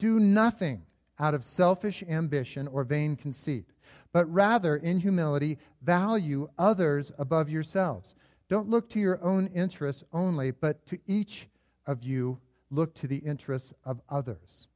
Do 0.00 0.18
nothing 0.18 0.82
out 1.20 1.32
of 1.32 1.44
selfish 1.44 2.02
ambition 2.08 2.66
or 2.66 2.82
vain 2.82 3.14
conceit, 3.14 3.66
but 4.12 4.28
rather, 4.32 4.74
in 4.74 4.98
humility, 4.98 5.58
value 5.80 6.48
others 6.58 7.12
above 7.16 7.48
yourselves. 7.48 8.16
Don't 8.48 8.68
look 8.68 8.90
to 8.90 8.98
your 8.98 9.22
own 9.22 9.46
interests 9.54 10.02
only, 10.12 10.50
but 10.50 10.84
to 10.86 10.98
each 11.06 11.46
of 11.86 12.02
you 12.02 12.40
look 12.68 12.94
to 12.94 13.06
the 13.06 13.18
interests 13.18 13.72
of 13.84 14.00
others. 14.08 14.66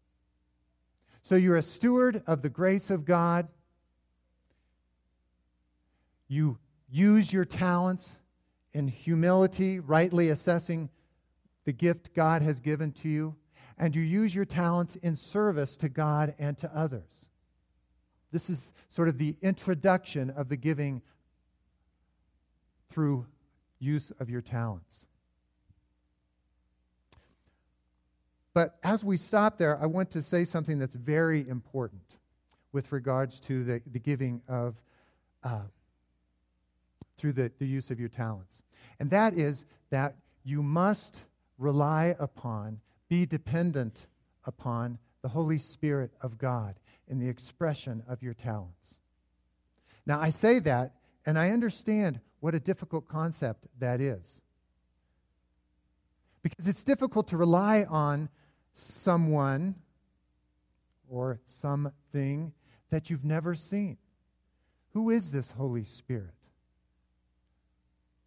So 1.25 1.35
you're 1.35 1.57
a 1.57 1.63
steward 1.63 2.23
of 2.25 2.43
the 2.43 2.51
grace 2.51 2.89
of 2.89 3.05
God. 3.05 3.49
You 6.29 6.59
use 6.91 7.33
your 7.33 7.45
talents 7.45 8.11
in 8.73 8.89
humility, 8.89 9.81
rightly 9.81 10.31
assessing 10.31 10.91
the 11.65 11.73
gift 11.73 12.15
God 12.15 12.43
has 12.43 12.61
given 12.61 12.93
to 12.93 13.09
you, 13.09 13.37
and 13.79 13.95
you 13.95 14.03
use 14.03 14.35
your 14.35 14.45
talents 14.45 14.97
in 14.97 15.17
service 15.17 15.77
to 15.79 15.89
God 15.89 16.35
and 16.39 16.57
to 16.59 16.71
others. 16.77 17.29
This 18.33 18.51
is 18.51 18.73
sort 18.89 19.09
of 19.09 19.19
the 19.19 19.37
introduction 19.43 20.31
of 20.31 20.49
the 20.49 20.57
giving 20.57 21.03
through 22.91 23.27
use 23.79 24.13
of 24.19 24.29
your 24.31 24.41
talents. 24.41 25.07
But 28.55 28.79
as 28.85 29.05
we 29.05 29.17
stop 29.17 29.59
there, 29.59 29.81
I 29.81 29.87
want 29.87 30.11
to 30.11 30.23
say 30.23 30.45
something 30.45 30.79
that's 30.79 30.95
very 30.95 31.49
important 31.49 32.03
with 32.73 32.93
regards 32.93 33.41
to 33.41 33.65
the, 33.65 33.83
the 33.91 33.99
giving 33.99 34.43
of, 34.49 34.77
uh, 35.43 35.63
through 37.17 37.33
the, 37.33 37.53
the 37.59 37.67
use 37.67 37.91
of 37.91 38.01
your 38.01 38.09
talents. 38.09 38.63
And 38.99 39.11
that 39.11 39.35
is 39.35 39.65
that 39.91 40.17
you 40.45 40.63
must 40.63 41.21
rely 41.59 42.15
upon, 42.19 42.81
be 43.09 43.27
dependent 43.27 44.07
upon 44.45 44.99
the 45.23 45.29
Holy 45.29 45.59
Spirit 45.59 46.13
of 46.21 46.39
God 46.39 46.75
in 47.09 47.19
the 47.19 47.29
expression 47.29 48.03
of 48.09 48.23
your 48.23 48.35
talents. 48.35 48.99
Now, 50.07 50.21
I 50.21 50.31
say 50.31 50.59
that, 50.61 50.93
and 51.25 51.39
I 51.39 51.51
understand 51.51 52.21
what 52.41 52.55
a 52.55 52.61
difficult 52.61 53.09
concept 53.09 53.67
that 53.79 54.01
is. 54.01 54.39
Because 56.43 56.69
it's 56.69 56.83
difficult 56.83 57.29
to 57.29 57.39
rely 57.39 57.85
on 57.89 58.29
someone 58.75 59.77
or 61.09 61.41
something 61.45 62.53
that 62.91 63.09
you've 63.09 63.25
never 63.25 63.55
seen. 63.55 63.97
Who 64.93 65.09
is 65.11 65.31
this 65.31 65.53
Holy 65.53 65.85
Spirit? 65.85 66.35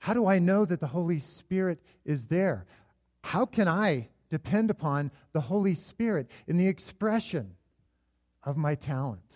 How 0.07 0.13
do 0.13 0.25
I 0.25 0.39
know 0.39 0.63
that 0.63 0.79
the 0.79 0.87
Holy 0.87 1.19
Spirit 1.19 1.79
is 2.05 2.27
there? 2.27 2.65
How 3.25 3.43
can 3.43 3.67
I 3.67 4.07
depend 4.29 4.71
upon 4.71 5.11
the 5.33 5.41
Holy 5.41 5.75
Spirit 5.75 6.31
in 6.47 6.55
the 6.55 6.69
expression 6.69 7.55
of 8.41 8.55
my 8.55 8.75
talent? 8.75 9.35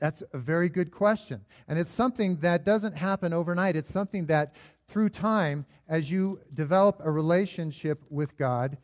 That's 0.00 0.24
a 0.32 0.38
very 0.38 0.68
good 0.68 0.90
question. 0.90 1.44
And 1.68 1.78
it's 1.78 1.92
something 1.92 2.38
that 2.38 2.64
doesn't 2.64 2.96
happen 2.96 3.32
overnight. 3.32 3.76
It's 3.76 3.92
something 3.92 4.26
that 4.26 4.56
through 4.88 5.10
time, 5.10 5.66
as 5.88 6.10
you 6.10 6.40
develop 6.52 7.00
a 7.04 7.10
relationship 7.12 8.02
with 8.10 8.36
God, 8.36 8.76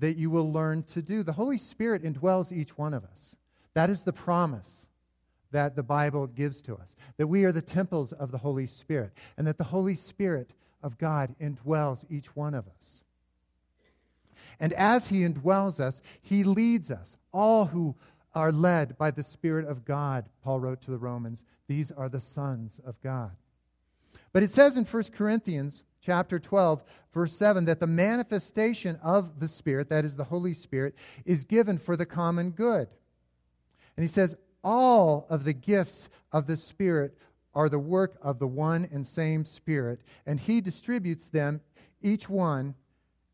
that 0.00 0.16
you 0.16 0.28
will 0.28 0.52
learn 0.52 0.82
to 0.94 1.02
do. 1.02 1.22
The 1.22 1.34
Holy 1.34 1.56
Spirit 1.56 2.02
indwells 2.02 2.50
each 2.50 2.76
one 2.76 2.94
of 2.94 3.04
us. 3.04 3.36
That 3.74 3.90
is 3.90 4.02
the 4.02 4.12
promise 4.12 4.88
that 5.52 5.76
the 5.76 5.82
Bible 5.82 6.26
gives 6.26 6.60
to 6.62 6.74
us 6.74 6.96
that 7.16 7.28
we 7.28 7.44
are 7.44 7.52
the 7.52 7.62
temples 7.62 8.12
of 8.12 8.32
the 8.32 8.38
Holy 8.38 8.66
Spirit, 8.66 9.12
and 9.36 9.46
that 9.46 9.58
the 9.58 9.64
Holy 9.64 9.94
Spirit 9.94 10.50
of 10.82 10.98
God 10.98 11.34
indwells 11.40 12.04
each 12.10 12.34
one 12.34 12.54
of 12.54 12.66
us. 12.66 13.02
And 14.58 14.72
as 14.72 15.08
He 15.08 15.20
indwells 15.20 15.78
us, 15.80 16.00
He 16.20 16.44
leads 16.44 16.90
us. 16.90 17.16
All 17.32 17.66
who 17.66 17.94
are 18.34 18.52
led 18.52 18.96
by 18.98 19.10
the 19.10 19.22
Spirit 19.22 19.68
of 19.68 19.84
God, 19.84 20.24
Paul 20.42 20.60
wrote 20.60 20.80
to 20.82 20.90
the 20.90 20.98
Romans, 20.98 21.44
these 21.68 21.92
are 21.92 22.08
the 22.08 22.20
sons 22.20 22.80
of 22.84 23.00
God. 23.02 23.32
But 24.32 24.42
it 24.42 24.50
says 24.50 24.76
in 24.76 24.84
1 24.84 25.04
Corinthians 25.14 25.82
chapter 26.00 26.38
12, 26.38 26.82
verse 27.12 27.36
7, 27.36 27.64
that 27.66 27.80
the 27.80 27.86
manifestation 27.86 28.98
of 29.02 29.40
the 29.40 29.48
Spirit, 29.48 29.88
that 29.90 30.04
is 30.04 30.16
the 30.16 30.24
Holy 30.24 30.54
Spirit, 30.54 30.94
is 31.24 31.44
given 31.44 31.78
for 31.78 31.96
the 31.96 32.06
common 32.06 32.50
good. 32.50 32.88
And 33.96 34.04
he 34.04 34.08
says, 34.08 34.36
all 34.62 35.26
of 35.28 35.44
the 35.44 35.52
gifts 35.52 36.08
of 36.30 36.46
the 36.46 36.56
Spirit 36.56 37.16
are 37.54 37.68
the 37.68 37.78
work 37.78 38.16
of 38.22 38.38
the 38.38 38.46
one 38.46 38.88
and 38.90 39.06
same 39.06 39.44
Spirit, 39.44 40.00
and 40.26 40.40
He 40.40 40.60
distributes 40.60 41.28
them, 41.28 41.60
each 42.00 42.28
one, 42.28 42.74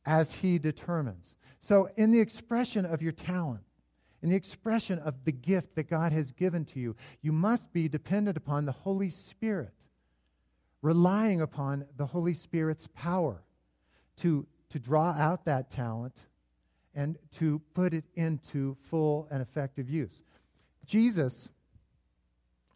as 0.04 0.32
He 0.32 0.58
determines. 0.58 1.37
So, 1.61 1.90
in 1.97 2.11
the 2.11 2.20
expression 2.20 2.85
of 2.85 3.02
your 3.02 3.12
talent, 3.12 3.62
in 4.23 4.30
the 4.30 4.37
expression 4.37 4.99
of 4.99 5.25
the 5.25 5.32
gift 5.32 5.76
that 5.76 5.88
God 5.88 6.12
has 6.12 6.32
given 6.32 6.64
to 6.66 6.80
you, 6.80 6.97
you 7.23 7.32
must 7.32 7.73
be 7.73 7.88
dependent 7.88 8.37
upon 8.37 8.64
the 8.64 8.73
Holy 8.73 9.11
Spirit, 9.11 9.73
relying 10.82 11.40
upon 11.40 11.85
the 11.97 12.06
Holy 12.06 12.35
Spirit's 12.35 12.88
power 12.94 13.42
to, 14.16 14.47
to 14.70 14.78
draw 14.78 15.12
out 15.12 15.44
that 15.44 15.70
talent 15.70 16.16
and 16.94 17.16
to 17.30 17.61
put 17.75 17.94
it 17.94 18.04
into 18.16 18.76
full 18.90 19.28
and 19.30 19.40
effective 19.40 19.88
use. 19.88 20.25
Jesus 20.88 21.50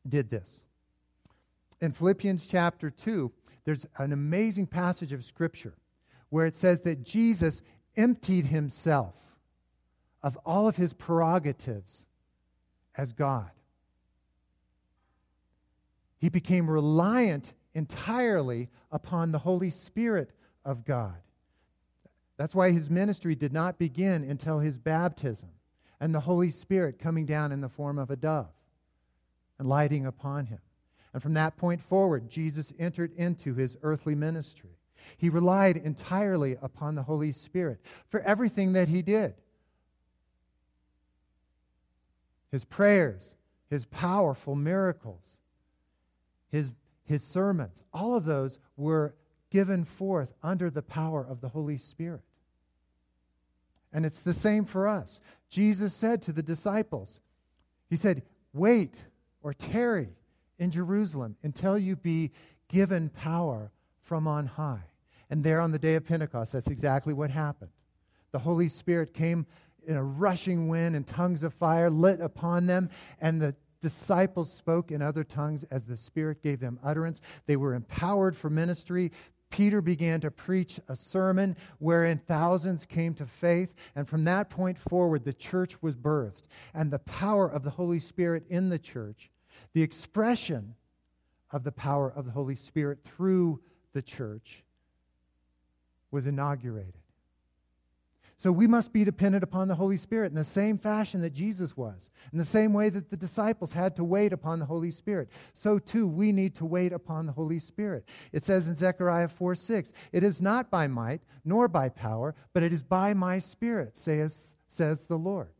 did 0.06 0.30
this. 0.30 0.64
In 1.80 1.92
Philippians 1.92 2.46
chapter 2.46 2.90
2, 2.90 3.32
there's 3.64 3.86
an 3.96 4.12
amazing 4.12 4.66
passage 4.66 5.12
of 5.12 5.24
Scripture 5.24 5.74
where 6.28 6.46
it 6.46 6.56
says 6.56 6.82
that 6.82 7.02
Jesus 7.02 7.62
emptied 7.96 8.46
himself 8.46 9.14
of 10.22 10.36
all 10.44 10.68
of 10.68 10.76
his 10.76 10.92
prerogatives 10.92 12.04
as 12.96 13.12
God. 13.12 13.50
He 16.18 16.28
became 16.28 16.70
reliant 16.70 17.54
entirely 17.74 18.68
upon 18.90 19.32
the 19.32 19.38
Holy 19.38 19.70
Spirit 19.70 20.30
of 20.64 20.84
God. 20.84 21.16
That's 22.36 22.54
why 22.54 22.72
his 22.72 22.90
ministry 22.90 23.34
did 23.34 23.52
not 23.52 23.78
begin 23.78 24.22
until 24.22 24.58
his 24.58 24.76
baptism 24.76 25.48
and 26.02 26.12
the 26.12 26.20
Holy 26.20 26.50
Spirit 26.50 26.98
coming 26.98 27.26
down 27.26 27.52
in 27.52 27.60
the 27.60 27.68
form 27.68 27.96
of 27.96 28.10
a 28.10 28.16
dove 28.16 28.50
and 29.56 29.68
lighting 29.68 30.04
upon 30.04 30.46
him. 30.46 30.58
And 31.14 31.22
from 31.22 31.34
that 31.34 31.56
point 31.56 31.80
forward, 31.80 32.28
Jesus 32.28 32.72
entered 32.76 33.12
into 33.16 33.54
his 33.54 33.78
earthly 33.84 34.16
ministry. 34.16 34.80
He 35.16 35.28
relied 35.28 35.76
entirely 35.76 36.56
upon 36.60 36.96
the 36.96 37.04
Holy 37.04 37.30
Spirit 37.30 37.80
for 38.08 38.18
everything 38.22 38.72
that 38.72 38.88
he 38.88 39.00
did. 39.00 39.34
His 42.50 42.64
prayers, 42.64 43.36
his 43.70 43.84
powerful 43.84 44.56
miracles, 44.56 45.38
his, 46.50 46.72
his 47.04 47.22
sermons, 47.22 47.80
all 47.94 48.16
of 48.16 48.24
those 48.24 48.58
were 48.76 49.14
given 49.50 49.84
forth 49.84 50.34
under 50.42 50.68
the 50.68 50.82
power 50.82 51.24
of 51.24 51.40
the 51.40 51.50
Holy 51.50 51.78
Spirit. 51.78 52.22
And 53.92 54.06
it's 54.06 54.20
the 54.20 54.34
same 54.34 54.64
for 54.64 54.88
us. 54.88 55.20
Jesus 55.48 55.92
said 55.94 56.22
to 56.22 56.32
the 56.32 56.42
disciples, 56.42 57.20
He 57.90 57.96
said, 57.96 58.22
Wait 58.52 58.96
or 59.42 59.52
tarry 59.52 60.10
in 60.58 60.70
Jerusalem 60.70 61.36
until 61.42 61.78
you 61.78 61.96
be 61.96 62.30
given 62.68 63.10
power 63.10 63.70
from 64.02 64.26
on 64.26 64.46
high. 64.46 64.84
And 65.30 65.42
there 65.42 65.60
on 65.60 65.72
the 65.72 65.78
day 65.78 65.94
of 65.94 66.04
Pentecost, 66.04 66.52
that's 66.52 66.66
exactly 66.66 67.14
what 67.14 67.30
happened. 67.30 67.70
The 68.32 68.38
Holy 68.38 68.68
Spirit 68.68 69.14
came 69.14 69.46
in 69.86 69.96
a 69.96 70.02
rushing 70.02 70.68
wind 70.68 70.94
and 70.94 71.06
tongues 71.06 71.42
of 71.42 71.52
fire 71.54 71.90
lit 71.90 72.20
upon 72.20 72.66
them, 72.66 72.88
and 73.20 73.40
the 73.40 73.54
disciples 73.80 74.50
spoke 74.50 74.90
in 74.90 75.02
other 75.02 75.24
tongues 75.24 75.64
as 75.64 75.84
the 75.84 75.96
Spirit 75.96 76.42
gave 76.42 76.60
them 76.60 76.78
utterance. 76.82 77.20
They 77.46 77.56
were 77.56 77.74
empowered 77.74 78.36
for 78.36 78.48
ministry. 78.48 79.10
Peter 79.52 79.82
began 79.82 80.20
to 80.22 80.30
preach 80.30 80.80
a 80.88 80.96
sermon 80.96 81.54
wherein 81.78 82.18
thousands 82.18 82.84
came 82.86 83.14
to 83.14 83.26
faith. 83.26 83.74
And 83.94 84.08
from 84.08 84.24
that 84.24 84.50
point 84.50 84.78
forward, 84.78 85.24
the 85.24 85.32
church 85.32 85.80
was 85.82 85.94
birthed. 85.94 86.44
And 86.74 86.90
the 86.90 86.98
power 86.98 87.46
of 87.46 87.62
the 87.62 87.70
Holy 87.70 88.00
Spirit 88.00 88.44
in 88.48 88.70
the 88.70 88.78
church, 88.78 89.30
the 89.74 89.82
expression 89.82 90.74
of 91.50 91.62
the 91.62 91.70
power 91.70 92.10
of 92.10 92.24
the 92.24 92.32
Holy 92.32 92.56
Spirit 92.56 93.04
through 93.04 93.60
the 93.92 94.02
church, 94.02 94.64
was 96.10 96.26
inaugurated. 96.26 97.01
So 98.38 98.50
we 98.50 98.66
must 98.66 98.92
be 98.92 99.04
dependent 99.04 99.44
upon 99.44 99.68
the 99.68 99.74
Holy 99.76 99.96
Spirit 99.96 100.32
in 100.32 100.36
the 100.36 100.42
same 100.42 100.76
fashion 100.76 101.20
that 101.20 101.32
Jesus 101.32 101.76
was, 101.76 102.10
in 102.32 102.38
the 102.38 102.44
same 102.44 102.72
way 102.72 102.88
that 102.88 103.10
the 103.10 103.16
disciples 103.16 103.72
had 103.72 103.94
to 103.96 104.04
wait 104.04 104.32
upon 104.32 104.58
the 104.58 104.64
Holy 104.64 104.90
Spirit. 104.90 105.28
So 105.54 105.78
too, 105.78 106.06
we 106.06 106.32
need 106.32 106.54
to 106.56 106.64
wait 106.64 106.92
upon 106.92 107.26
the 107.26 107.32
Holy 107.32 107.60
Spirit. 107.60 108.04
It 108.32 108.44
says 108.44 108.66
in 108.66 108.74
Zechariah 108.74 109.28
4 109.28 109.54
6, 109.54 109.92
It 110.10 110.24
is 110.24 110.42
not 110.42 110.70
by 110.70 110.88
might 110.88 111.22
nor 111.44 111.68
by 111.68 111.88
power, 111.88 112.34
but 112.52 112.62
it 112.62 112.72
is 112.72 112.82
by 112.82 113.14
my 113.14 113.38
Spirit, 113.38 113.96
says, 113.96 114.56
says 114.66 115.04
the 115.04 115.18
Lord. 115.18 115.52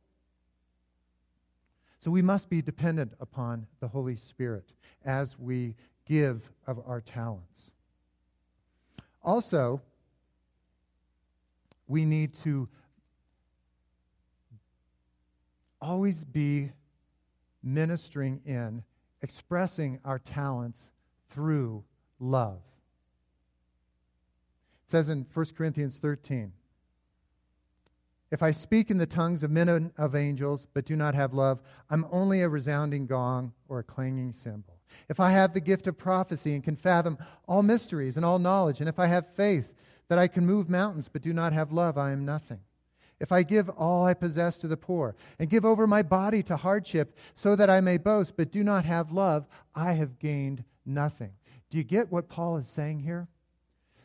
So 2.00 2.10
we 2.10 2.22
must 2.22 2.50
be 2.50 2.62
dependent 2.62 3.12
upon 3.20 3.68
the 3.78 3.86
Holy 3.86 4.16
Spirit 4.16 4.72
as 5.04 5.38
we 5.38 5.76
give 6.04 6.50
of 6.66 6.80
our 6.84 7.00
talents. 7.00 7.70
Also, 9.22 9.80
we 11.92 12.06
need 12.06 12.32
to 12.32 12.70
always 15.78 16.24
be 16.24 16.70
ministering 17.62 18.40
in, 18.46 18.82
expressing 19.20 20.00
our 20.02 20.18
talents 20.18 20.90
through 21.28 21.84
love. 22.18 22.62
It 24.86 24.90
says 24.90 25.10
in 25.10 25.26
1 25.34 25.46
Corinthians 25.54 25.98
13 25.98 26.52
If 28.30 28.42
I 28.42 28.52
speak 28.52 28.90
in 28.90 28.96
the 28.96 29.04
tongues 29.04 29.42
of 29.42 29.50
men 29.50 29.68
and 29.68 29.92
of 29.98 30.14
angels, 30.14 30.66
but 30.72 30.86
do 30.86 30.96
not 30.96 31.14
have 31.14 31.34
love, 31.34 31.60
I'm 31.90 32.06
only 32.10 32.40
a 32.40 32.48
resounding 32.48 33.06
gong 33.06 33.52
or 33.68 33.80
a 33.80 33.84
clanging 33.84 34.32
cymbal. 34.32 34.78
If 35.10 35.20
I 35.20 35.32
have 35.32 35.52
the 35.52 35.60
gift 35.60 35.86
of 35.86 35.98
prophecy 35.98 36.54
and 36.54 36.64
can 36.64 36.76
fathom 36.76 37.18
all 37.46 37.62
mysteries 37.62 38.16
and 38.16 38.24
all 38.24 38.38
knowledge, 38.38 38.80
and 38.80 38.88
if 38.88 38.98
I 38.98 39.08
have 39.08 39.34
faith 39.34 39.74
that 40.12 40.18
I 40.18 40.28
can 40.28 40.44
move 40.44 40.68
mountains 40.68 41.08
but 41.10 41.22
do 41.22 41.32
not 41.32 41.54
have 41.54 41.72
love, 41.72 41.96
I 41.96 42.12
am 42.12 42.26
nothing. 42.26 42.60
If 43.18 43.32
I 43.32 43.42
give 43.42 43.70
all 43.70 44.04
I 44.04 44.12
possess 44.12 44.58
to 44.58 44.68
the 44.68 44.76
poor 44.76 45.16
and 45.38 45.48
give 45.48 45.64
over 45.64 45.86
my 45.86 46.02
body 46.02 46.42
to 46.42 46.56
hardship 46.58 47.16
so 47.32 47.56
that 47.56 47.70
I 47.70 47.80
may 47.80 47.96
boast 47.96 48.36
but 48.36 48.52
do 48.52 48.62
not 48.62 48.84
have 48.84 49.10
love, 49.10 49.46
I 49.74 49.92
have 49.92 50.18
gained 50.18 50.64
nothing. 50.84 51.30
Do 51.70 51.78
you 51.78 51.84
get 51.84 52.12
what 52.12 52.28
Paul 52.28 52.58
is 52.58 52.68
saying 52.68 53.00
here? 53.00 53.26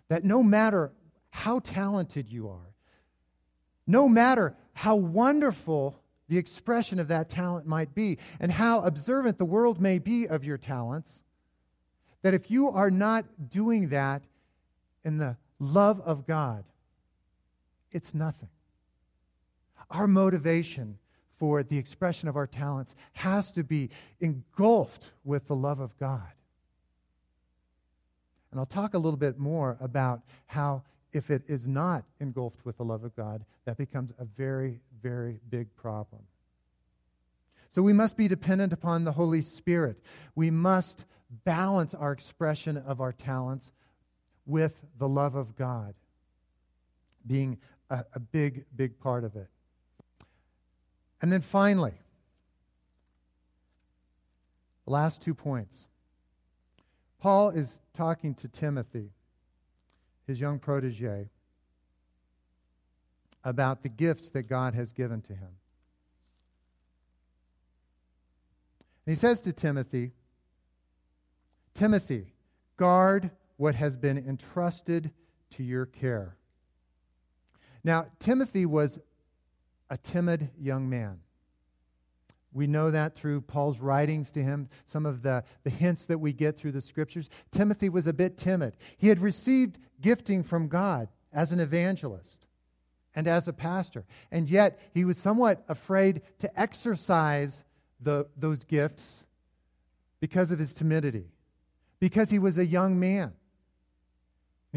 That 0.08 0.24
no 0.24 0.42
matter 0.42 0.94
how 1.32 1.60
talented 1.60 2.30
you 2.30 2.48
are, 2.48 2.74
no 3.86 4.08
matter 4.08 4.56
how 4.76 4.96
wonderful 4.96 6.00
the 6.30 6.38
expression 6.38 7.00
of 7.00 7.10
that 7.10 7.28
talent 7.28 7.68
might 7.68 7.94
be, 7.94 8.18
and 8.40 8.54
how 8.54 8.80
observant 8.80 9.40
the 9.40 9.44
world 9.44 9.82
may 9.82 10.00
be 10.00 10.26
of 10.26 10.46
your 10.46 10.58
talents, 10.58 11.22
that 12.22 12.34
if 12.34 12.50
you 12.50 12.70
are 12.70 12.90
not 12.90 13.50
doing 13.50 13.90
that 13.90 14.22
in 15.04 15.18
the 15.18 15.36
love 15.60 16.02
of 16.02 16.26
God, 16.28 16.64
it's 17.92 18.14
nothing. 18.14 18.50
Our 19.90 20.08
motivation 20.08 20.98
for 21.38 21.64
the 21.64 21.78
expression 21.78 22.28
of 22.28 22.36
our 22.36 22.48
talents 22.48 22.96
has 23.14 23.52
to 23.54 23.64
be 23.64 23.90
engulfed 24.20 25.12
with 25.24 25.48
the 25.48 25.56
love 25.56 25.80
of 25.80 25.98
God. 25.98 26.32
And 28.52 28.60
I'll 28.60 28.66
talk 28.66 28.94
a 28.94 28.98
little 28.98 29.18
bit 29.18 29.38
more 29.38 29.78
about 29.80 30.22
how, 30.48 30.84
if 31.14 31.30
it 31.30 31.44
is 31.48 31.68
not 31.68 32.04
engulfed 32.20 32.66
with 32.66 32.78
the 32.78 32.86
love 32.86 33.04
of 33.04 33.16
God, 33.16 33.46
that 33.66 33.78
becomes 33.78 34.12
a 34.20 34.26
very, 34.26 34.80
very 35.02 35.40
big 35.50 35.74
problem. 35.76 36.24
So 37.70 37.82
we 37.82 37.94
must 37.94 38.18
be 38.18 38.28
dependent 38.28 38.74
upon 38.74 39.04
the 39.04 39.12
Holy 39.12 39.42
Spirit. 39.42 39.98
We 40.36 40.50
must 40.50 41.06
balance 41.44 41.94
our 41.94 42.12
expression 42.12 42.78
of 42.78 43.02
our 43.02 43.12
talents 43.12 43.72
with 44.48 44.74
the 44.98 45.08
love 45.08 45.36
of 45.36 45.56
God 45.56 45.94
being 47.28 47.60
a, 47.90 48.04
a 48.14 48.20
big, 48.20 48.66
big 48.76 48.98
part 48.98 49.24
of 49.24 49.36
it. 49.36 49.50
And 51.22 51.32
then 51.32 51.42
finally, 51.42 51.94
the 54.86 54.92
last 54.92 55.22
two 55.22 55.36
points. 55.36 55.86
Paul 57.20 57.50
is 57.50 57.82
talking 57.94 58.34
to 58.36 58.48
Timothy, 58.48 59.10
his 60.26 60.40
young 60.40 60.60
protege, 60.60 61.30
about 63.44 63.84
the 63.84 63.90
gifts 63.90 64.30
that 64.30 64.44
God 64.44 64.74
has 64.76 64.92
given 64.92 65.22
to 65.24 65.34
him. 65.34 65.50
And 69.06 69.16
he 69.16 69.16
says 69.16 69.42
to 69.42 69.54
Timothy, 69.54 70.12
Timothy, 71.74 72.34
guard 72.78 73.32
what 73.58 73.76
has 73.76 73.98
been 73.98 74.18
entrusted 74.18 75.12
to 75.52 75.64
your 75.64 75.86
care. 75.86 76.38
Now, 77.84 78.08
Timothy 78.20 78.66
was 78.66 79.00
a 79.90 79.98
timid 79.98 80.50
young 80.60 80.90
man. 80.90 81.20
We 82.54 82.68
know 82.68 82.92
that 82.92 83.16
through 83.16 83.42
Paul's 83.42 83.80
writings 83.80 84.32
to 84.32 84.44
him, 84.44 84.70
some 84.86 85.06
of 85.06 85.22
the, 85.22 85.44
the 85.64 85.70
hints 85.70 86.06
that 86.06 86.18
we 86.18 86.34
get 86.34 86.58
through 86.58 86.72
the 86.72 86.82
scriptures. 86.82 87.30
Timothy 87.52 87.88
was 87.90 88.08
a 88.08 88.14
bit 88.14 88.38
timid. 88.38 88.76
He 88.98 89.10
had 89.10 89.20
received 89.20 89.78
gifting 90.02 90.44
from 90.44 90.68
God 90.68 91.10
as 91.32 91.52
an 91.52 91.60
evangelist 91.60 92.48
and 93.14 93.28
as 93.28 93.48
a 93.48 93.54
pastor, 93.54 94.06
and 94.32 94.50
yet 94.50 94.80
he 94.94 95.06
was 95.06 95.18
somewhat 95.18 95.64
afraid 95.68 96.22
to 96.40 96.60
exercise 96.60 97.64
the, 98.00 98.28
those 98.38 98.64
gifts 98.64 99.24
because 100.20 100.52
of 100.52 100.60
his 100.60 100.74
timidity, 100.74 101.32
because 102.00 102.30
he 102.30 102.40
was 102.40 102.58
a 102.58 102.66
young 102.66 103.00
man. 103.00 103.34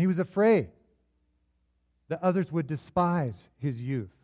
He 0.00 0.06
was 0.06 0.18
afraid 0.18 0.68
that 2.08 2.22
others 2.22 2.50
would 2.50 2.66
despise 2.66 3.48
his 3.58 3.82
youth. 3.82 4.16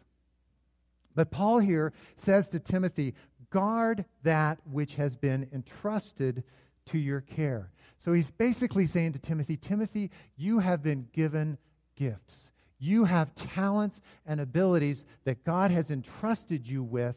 But 1.15 1.31
Paul 1.31 1.61
here 1.61 1.93
says 2.15 2.49
to 2.49 2.59
Timothy, 2.59 3.15
guard 3.51 4.05
that 4.23 4.59
which 4.71 4.97
has 4.97 5.17
been 5.17 5.49
entrusted 5.53 6.43
to 6.87 6.99
your 6.99 7.21
care. 7.21 7.71
So 7.99 8.13
he's 8.13 8.31
basically 8.31 8.87
saying 8.87 9.13
to 9.13 9.19
Timothy, 9.19 9.57
Timothy, 9.57 10.11
you 10.37 10.59
have 10.59 10.83
been 10.83 11.09
given 11.13 11.59
gifts. 11.95 12.51
You 12.79 13.05
have 13.05 13.35
talents 13.35 14.01
and 14.27 14.41
abilities 14.41 15.07
that 15.25 15.45
God 15.45 15.71
has 15.71 15.91
entrusted 15.91 16.69
you 16.69 16.83
with, 16.83 17.17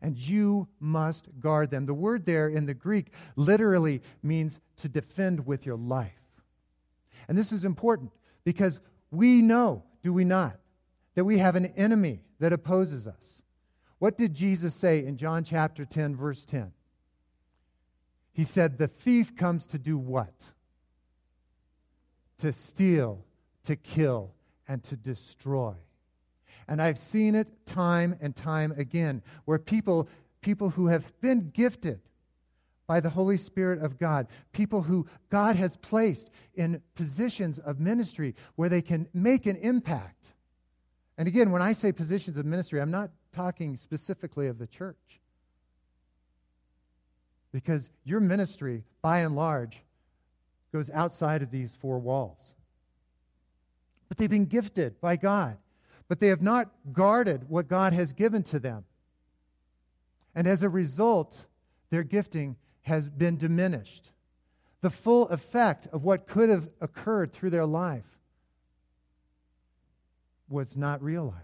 and 0.00 0.16
you 0.16 0.68
must 0.78 1.28
guard 1.40 1.70
them. 1.70 1.86
The 1.86 1.94
word 1.94 2.24
there 2.24 2.48
in 2.48 2.66
the 2.66 2.74
Greek 2.74 3.12
literally 3.36 4.02
means 4.22 4.60
to 4.76 4.88
defend 4.88 5.46
with 5.46 5.66
your 5.66 5.76
life. 5.76 6.19
And 7.30 7.38
this 7.38 7.52
is 7.52 7.64
important 7.64 8.10
because 8.42 8.80
we 9.12 9.40
know, 9.40 9.84
do 10.02 10.12
we 10.12 10.24
not, 10.24 10.58
that 11.14 11.22
we 11.22 11.38
have 11.38 11.54
an 11.54 11.66
enemy 11.76 12.22
that 12.40 12.52
opposes 12.52 13.06
us. 13.06 13.40
What 14.00 14.18
did 14.18 14.34
Jesus 14.34 14.74
say 14.74 15.06
in 15.06 15.16
John 15.16 15.44
chapter 15.44 15.84
10, 15.84 16.16
verse 16.16 16.44
10? 16.44 16.72
He 18.32 18.42
said, 18.42 18.78
The 18.78 18.88
thief 18.88 19.36
comes 19.36 19.64
to 19.66 19.78
do 19.78 19.96
what? 19.96 20.34
To 22.38 22.52
steal, 22.52 23.24
to 23.62 23.76
kill, 23.76 24.34
and 24.66 24.82
to 24.84 24.96
destroy. 24.96 25.74
And 26.66 26.82
I've 26.82 26.98
seen 26.98 27.36
it 27.36 27.64
time 27.64 28.16
and 28.20 28.34
time 28.34 28.74
again 28.76 29.22
where 29.44 29.60
people, 29.60 30.08
people 30.40 30.70
who 30.70 30.88
have 30.88 31.04
been 31.20 31.50
gifted 31.50 32.00
by 32.90 32.98
the 32.98 33.10
Holy 33.10 33.36
Spirit 33.36 33.80
of 33.80 34.00
God, 34.00 34.26
people 34.50 34.82
who 34.82 35.06
God 35.30 35.54
has 35.54 35.76
placed 35.76 36.28
in 36.56 36.82
positions 36.96 37.60
of 37.60 37.78
ministry 37.78 38.34
where 38.56 38.68
they 38.68 38.82
can 38.82 39.06
make 39.14 39.46
an 39.46 39.54
impact. 39.58 40.32
And 41.16 41.28
again, 41.28 41.52
when 41.52 41.62
I 41.62 41.70
say 41.70 41.92
positions 41.92 42.36
of 42.36 42.46
ministry, 42.46 42.80
I'm 42.80 42.90
not 42.90 43.10
talking 43.32 43.76
specifically 43.76 44.48
of 44.48 44.58
the 44.58 44.66
church. 44.66 45.20
Because 47.52 47.90
your 48.02 48.18
ministry, 48.18 48.82
by 49.02 49.20
and 49.20 49.36
large, 49.36 49.84
goes 50.72 50.90
outside 50.90 51.42
of 51.42 51.52
these 51.52 51.76
four 51.76 52.00
walls. 52.00 52.54
But 54.08 54.18
they've 54.18 54.28
been 54.28 54.46
gifted 54.46 55.00
by 55.00 55.14
God, 55.14 55.58
but 56.08 56.18
they 56.18 56.26
have 56.26 56.42
not 56.42 56.72
guarded 56.92 57.48
what 57.48 57.68
God 57.68 57.92
has 57.92 58.12
given 58.12 58.42
to 58.42 58.58
them. 58.58 58.84
And 60.34 60.48
as 60.48 60.64
a 60.64 60.68
result, 60.68 61.44
their 61.90 62.02
gifting 62.02 62.56
has 62.90 63.08
been 63.08 63.36
diminished. 63.36 64.10
The 64.80 64.90
full 64.90 65.28
effect 65.28 65.86
of 65.92 66.02
what 66.02 66.26
could 66.26 66.48
have 66.48 66.68
occurred 66.80 67.30
through 67.30 67.50
their 67.50 67.64
life 67.64 68.18
was 70.48 70.76
not 70.76 71.00
realized. 71.00 71.36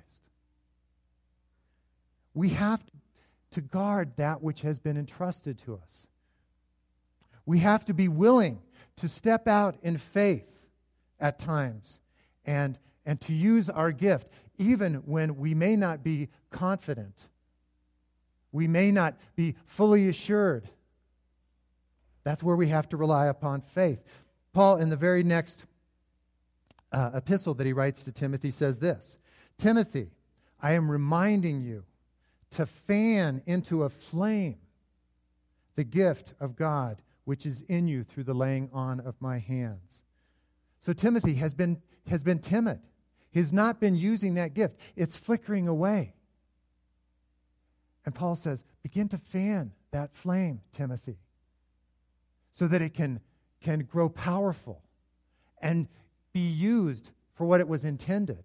We 2.35 2.49
have 2.49 2.83
to 3.53 3.61
guard 3.61 4.17
that 4.17 4.43
which 4.43 4.63
has 4.63 4.81
been 4.81 4.97
entrusted 4.97 5.57
to 5.59 5.77
us. 5.77 6.09
We 7.47 7.61
have 7.61 7.85
to 7.85 7.95
be 7.95 8.09
willing 8.09 8.59
to 8.97 9.07
step 9.07 9.47
out 9.47 9.77
in 9.83 9.99
faith 9.99 10.51
at 11.21 11.39
times 11.39 12.01
and, 12.45 12.77
and 13.07 13.21
to 13.21 13.33
use 13.33 13.71
our 13.71 13.93
gift, 13.93 14.29
even 14.59 14.95
when 14.95 15.37
we 15.37 15.55
may 15.55 15.77
not 15.77 16.03
be 16.03 16.29
confident. 16.51 17.17
We 18.51 18.67
may 18.67 18.91
not 18.91 19.15
be 19.37 19.55
fully 19.65 20.09
assured. 20.09 20.69
That's 22.27 22.43
where 22.43 22.57
we 22.57 22.67
have 22.71 22.89
to 22.89 22.97
rely 22.97 23.27
upon 23.27 23.61
faith. 23.61 24.03
Paul, 24.53 24.79
in 24.79 24.89
the 24.89 24.97
very 24.97 25.23
next 25.23 25.65
uh, 26.91 27.13
epistle 27.15 27.55
that 27.55 27.69
he 27.69 27.73
writes 27.73 28.03
to 28.03 28.11
Timothy, 28.11 28.51
says 28.51 28.81
this 28.81 29.17
Timothy, 29.59 30.11
I 30.61 30.73
am 30.73 30.91
reminding 30.91 31.61
you 31.61 31.85
to 32.51 32.67
fan 32.67 33.43
into 33.47 33.85
a 33.85 33.89
flame 33.89 34.57
the 35.77 35.85
gift 35.85 36.35
of 36.41 36.57
God 36.57 37.01
which 37.27 37.47
is 37.47 37.63
in 37.69 37.87
you 37.87 38.03
through 38.03 38.25
the 38.25 38.35
laying 38.35 38.71
on 38.73 38.99
of 38.99 39.15
my 39.21 39.39
hands. 39.39 40.03
So 40.81 40.93
Timothy 40.93 41.35
has 41.35 41.55
been, 41.55 41.81
has 42.09 42.25
been 42.25 42.41
timid. 42.41 42.81
He's 43.31 43.53
not 43.53 43.79
been 43.79 43.95
using 43.95 44.35
that 44.35 44.53
gift, 44.53 44.81
it's 44.97 45.15
flickering 45.15 45.69
away. 45.69 46.15
And 48.05 48.13
Paul 48.13 48.35
says, 48.35 48.65
begin 48.83 49.09
to 49.11 49.19
fan 49.19 49.71
that 49.93 50.13
flame, 50.13 50.61
Timothy, 50.73 51.19
so 52.57 52.67
that 52.67 52.81
it 52.81 52.95
can, 52.95 53.21
can 53.61 53.81
grow 53.81 54.09
powerful 54.09 54.83
and 55.61 55.87
be 56.33 56.41
used 56.41 57.11
for 57.35 57.47
what 57.47 57.61
it 57.61 57.69
was 57.69 57.85
intended. 57.85 58.43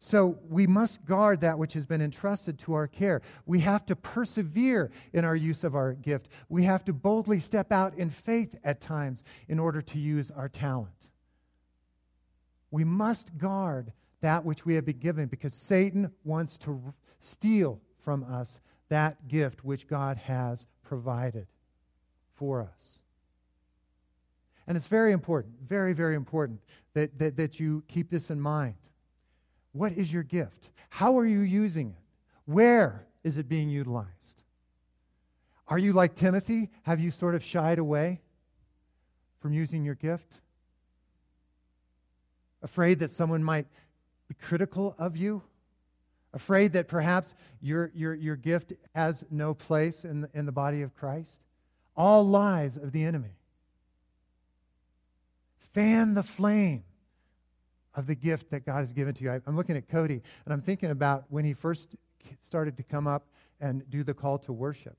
So 0.00 0.40
we 0.48 0.66
must 0.66 1.04
guard 1.04 1.40
that 1.42 1.60
which 1.60 1.74
has 1.74 1.86
been 1.86 2.02
entrusted 2.02 2.58
to 2.60 2.74
our 2.74 2.88
care. 2.88 3.22
We 3.46 3.60
have 3.60 3.86
to 3.86 3.94
persevere 3.94 4.90
in 5.12 5.24
our 5.24 5.36
use 5.36 5.62
of 5.62 5.76
our 5.76 5.92
gift. 5.92 6.26
We 6.48 6.64
have 6.64 6.84
to 6.86 6.92
boldly 6.92 7.38
step 7.38 7.70
out 7.70 7.94
in 7.96 8.10
faith 8.10 8.56
at 8.64 8.80
times 8.80 9.22
in 9.46 9.60
order 9.60 9.80
to 9.80 9.98
use 10.00 10.32
our 10.32 10.48
talent. 10.48 11.08
We 12.72 12.82
must 12.82 13.38
guard 13.38 13.92
that 14.20 14.44
which 14.44 14.66
we 14.66 14.74
have 14.74 14.84
been 14.84 14.98
given 14.98 15.28
because 15.28 15.54
Satan 15.54 16.10
wants 16.24 16.58
to 16.58 16.92
steal 17.20 17.80
from 18.00 18.24
us 18.24 18.60
that 18.88 19.28
gift 19.28 19.64
which 19.64 19.86
God 19.86 20.16
has 20.16 20.66
provided 20.92 21.46
for 22.34 22.60
us. 22.60 22.98
And 24.66 24.76
it's 24.76 24.88
very 24.88 25.12
important, 25.12 25.54
very, 25.66 25.94
very 25.94 26.14
important 26.14 26.60
that, 26.92 27.18
that, 27.18 27.34
that 27.38 27.58
you 27.58 27.82
keep 27.88 28.10
this 28.10 28.28
in 28.28 28.38
mind. 28.38 28.74
What 29.72 29.92
is 29.92 30.12
your 30.12 30.22
gift? 30.22 30.68
How 30.90 31.18
are 31.18 31.24
you 31.24 31.38
using 31.38 31.88
it? 31.92 32.04
Where 32.44 33.06
is 33.24 33.38
it 33.38 33.48
being 33.48 33.70
utilized? 33.70 34.42
Are 35.66 35.78
you 35.78 35.94
like 35.94 36.14
Timothy? 36.14 36.68
Have 36.82 37.00
you 37.00 37.10
sort 37.10 37.34
of 37.34 37.42
shied 37.42 37.78
away 37.78 38.20
from 39.40 39.54
using 39.54 39.86
your 39.86 39.94
gift? 39.94 40.30
Afraid 42.62 42.98
that 42.98 43.10
someone 43.10 43.42
might 43.42 43.66
be 44.28 44.34
critical 44.34 44.94
of 44.98 45.16
you? 45.16 45.42
Afraid 46.34 46.72
that 46.72 46.88
perhaps 46.88 47.34
your, 47.60 47.90
your, 47.94 48.14
your 48.14 48.36
gift 48.36 48.72
has 48.94 49.22
no 49.30 49.52
place 49.54 50.04
in 50.04 50.22
the, 50.22 50.30
in 50.32 50.46
the 50.46 50.52
body 50.52 50.82
of 50.82 50.94
Christ? 50.94 51.42
All 51.96 52.26
lies 52.26 52.76
of 52.76 52.92
the 52.92 53.04
enemy. 53.04 53.36
Fan 55.74 56.14
the 56.14 56.22
flame 56.22 56.84
of 57.94 58.06
the 58.06 58.14
gift 58.14 58.50
that 58.50 58.64
God 58.64 58.78
has 58.78 58.92
given 58.92 59.14
to 59.14 59.24
you. 59.24 59.42
I'm 59.46 59.56
looking 59.56 59.76
at 59.76 59.88
Cody, 59.88 60.22
and 60.44 60.52
I'm 60.52 60.62
thinking 60.62 60.90
about 60.90 61.24
when 61.28 61.44
he 61.44 61.52
first 61.52 61.96
started 62.40 62.76
to 62.78 62.82
come 62.82 63.06
up 63.06 63.26
and 63.60 63.88
do 63.90 64.02
the 64.02 64.14
call 64.14 64.38
to 64.38 64.52
worship. 64.52 64.96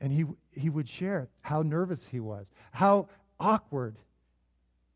And 0.00 0.12
he, 0.12 0.24
he 0.52 0.70
would 0.70 0.88
share 0.88 1.28
how 1.42 1.62
nervous 1.62 2.06
he 2.06 2.20
was, 2.20 2.50
how 2.72 3.08
awkward 3.38 3.96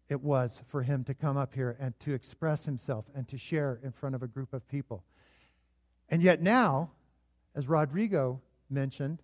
it 0.08 0.22
was 0.22 0.60
for 0.68 0.82
him 0.82 1.02
to 1.04 1.14
come 1.14 1.36
up 1.36 1.54
here 1.54 1.76
and 1.80 1.98
to 2.00 2.14
express 2.14 2.64
himself 2.64 3.06
and 3.14 3.26
to 3.28 3.36
share 3.36 3.80
in 3.82 3.90
front 3.90 4.14
of 4.14 4.22
a 4.22 4.26
group 4.26 4.52
of 4.52 4.66
people. 4.68 5.02
And 6.08 6.22
yet 6.22 6.42
now, 6.42 6.90
as 7.54 7.68
Rodrigo 7.68 8.40
mentioned, 8.70 9.22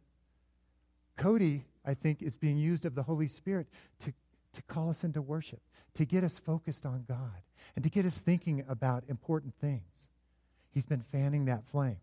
Cody, 1.16 1.64
I 1.84 1.94
think, 1.94 2.22
is 2.22 2.36
being 2.36 2.56
used 2.56 2.84
of 2.86 2.94
the 2.94 3.02
Holy 3.02 3.28
Spirit 3.28 3.66
to, 4.00 4.12
to 4.54 4.62
call 4.62 4.90
us 4.90 5.04
into 5.04 5.20
worship, 5.20 5.60
to 5.94 6.04
get 6.04 6.24
us 6.24 6.38
focused 6.38 6.86
on 6.86 7.04
God, 7.06 7.42
and 7.76 7.82
to 7.82 7.90
get 7.90 8.06
us 8.06 8.18
thinking 8.18 8.64
about 8.68 9.04
important 9.08 9.54
things. 9.60 10.08
He's 10.72 10.86
been 10.86 11.02
fanning 11.12 11.46
that 11.46 11.64
flame. 11.66 11.98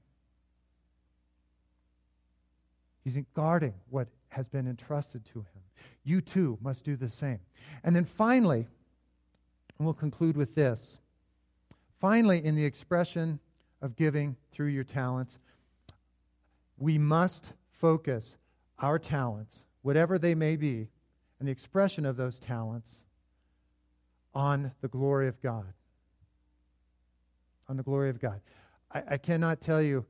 He's 3.04 3.18
guarding 3.34 3.74
what 3.90 4.10
has 4.30 4.48
been 4.48 4.68
entrusted 4.68 5.26
to 5.26 5.40
him. 5.40 5.64
You 6.04 6.22
too 6.22 6.58
must 6.62 6.84
do 6.84 6.96
the 6.96 7.10
same. 7.10 7.40
And 7.84 7.96
then 7.96 8.06
finally, 8.06 8.68
and 9.78 9.86
we'll 9.86 9.94
conclude 9.94 10.36
with 10.36 10.56
this. 10.56 10.98
Finally, 12.00 12.44
in 12.44 12.56
the 12.56 12.66
expression 12.66 13.40
of 13.82 13.96
giving 13.96 14.36
through 14.52 14.68
your 14.68 14.84
talents, 14.84 15.40
we 16.78 16.98
must 16.98 17.54
focus 17.72 18.38
our 18.80 19.00
talents, 19.00 19.64
whatever 19.82 20.20
they 20.20 20.36
may 20.36 20.56
be, 20.56 20.88
and 21.40 21.48
the 21.48 21.52
expression 21.52 22.06
of 22.06 22.18
those 22.18 22.40
talents 22.40 23.04
on 24.34 24.72
the 24.82 24.88
glory 24.88 25.28
of 25.28 25.42
God. 25.42 25.74
On 27.70 27.78
the 27.78 27.84
glory 27.84 28.10
of 28.10 28.20
God. 28.20 28.40
I, 28.92 29.04
I 29.12 29.18
cannot 29.18 29.62
tell 29.62 29.82
you 29.82 30.06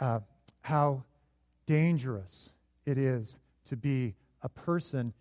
uh, 0.00 0.20
how 0.62 1.04
dangerous 1.66 2.52
it 2.86 2.98
is 2.98 3.38
to 3.68 3.76
be 3.76 4.14
a 4.42 4.48
person 4.48 5.12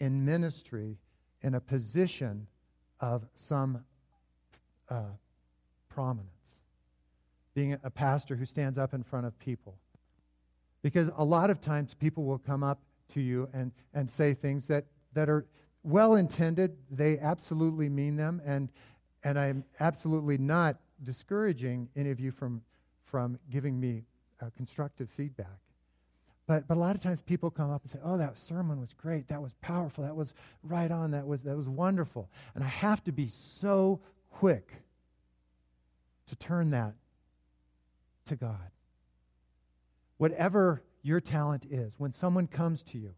in 0.00 0.24
ministry 0.24 0.98
in 1.42 1.54
a 1.54 1.60
position 1.60 2.46
of 3.00 3.26
some 3.34 3.84
uh, 4.88 5.02
prominence. 5.88 6.33
Being 7.54 7.78
a 7.82 7.90
pastor 7.90 8.36
who 8.36 8.44
stands 8.44 8.78
up 8.78 8.94
in 8.94 9.02
front 9.02 9.26
of 9.26 9.38
people. 9.38 9.76
Because 10.82 11.10
a 11.16 11.24
lot 11.24 11.50
of 11.50 11.60
times 11.60 11.94
people 11.94 12.24
will 12.24 12.38
come 12.38 12.62
up 12.62 12.80
to 13.08 13.20
you 13.20 13.48
and, 13.52 13.72
and 13.94 14.08
say 14.08 14.34
things 14.34 14.66
that, 14.66 14.84
that 15.14 15.28
are 15.28 15.46
well 15.82 16.16
intended. 16.16 16.76
They 16.90 17.18
absolutely 17.18 17.88
mean 17.88 18.16
them. 18.16 18.42
And, 18.44 18.68
and 19.22 19.38
I'm 19.38 19.64
absolutely 19.80 20.38
not 20.38 20.76
discouraging 21.02 21.88
any 21.96 22.10
of 22.10 22.20
you 22.20 22.30
from, 22.30 22.62
from 23.04 23.38
giving 23.50 23.78
me 23.78 24.04
uh, 24.42 24.46
constructive 24.56 25.08
feedback. 25.10 25.58
But, 26.46 26.68
but 26.68 26.76
a 26.76 26.80
lot 26.80 26.94
of 26.94 27.00
times 27.00 27.22
people 27.22 27.50
come 27.50 27.70
up 27.70 27.82
and 27.82 27.90
say, 27.90 27.98
Oh, 28.04 28.18
that 28.18 28.36
sermon 28.36 28.80
was 28.80 28.92
great. 28.92 29.28
That 29.28 29.40
was 29.40 29.54
powerful. 29.62 30.04
That 30.04 30.14
was 30.14 30.34
right 30.62 30.90
on. 30.90 31.12
That 31.12 31.26
was, 31.26 31.42
that 31.42 31.56
was 31.56 31.68
wonderful. 31.68 32.28
And 32.54 32.62
I 32.62 32.68
have 32.68 33.02
to 33.04 33.12
be 33.12 33.28
so 33.28 34.00
quick 34.30 34.72
to 36.26 36.36
turn 36.36 36.70
that 36.70 36.92
to 38.26 38.36
God. 38.36 38.70
Whatever 40.18 40.82
your 41.02 41.20
talent 41.20 41.66
is, 41.70 41.94
when 41.98 42.12
someone 42.12 42.46
comes 42.46 42.82
to 42.84 42.98
you 42.98 43.14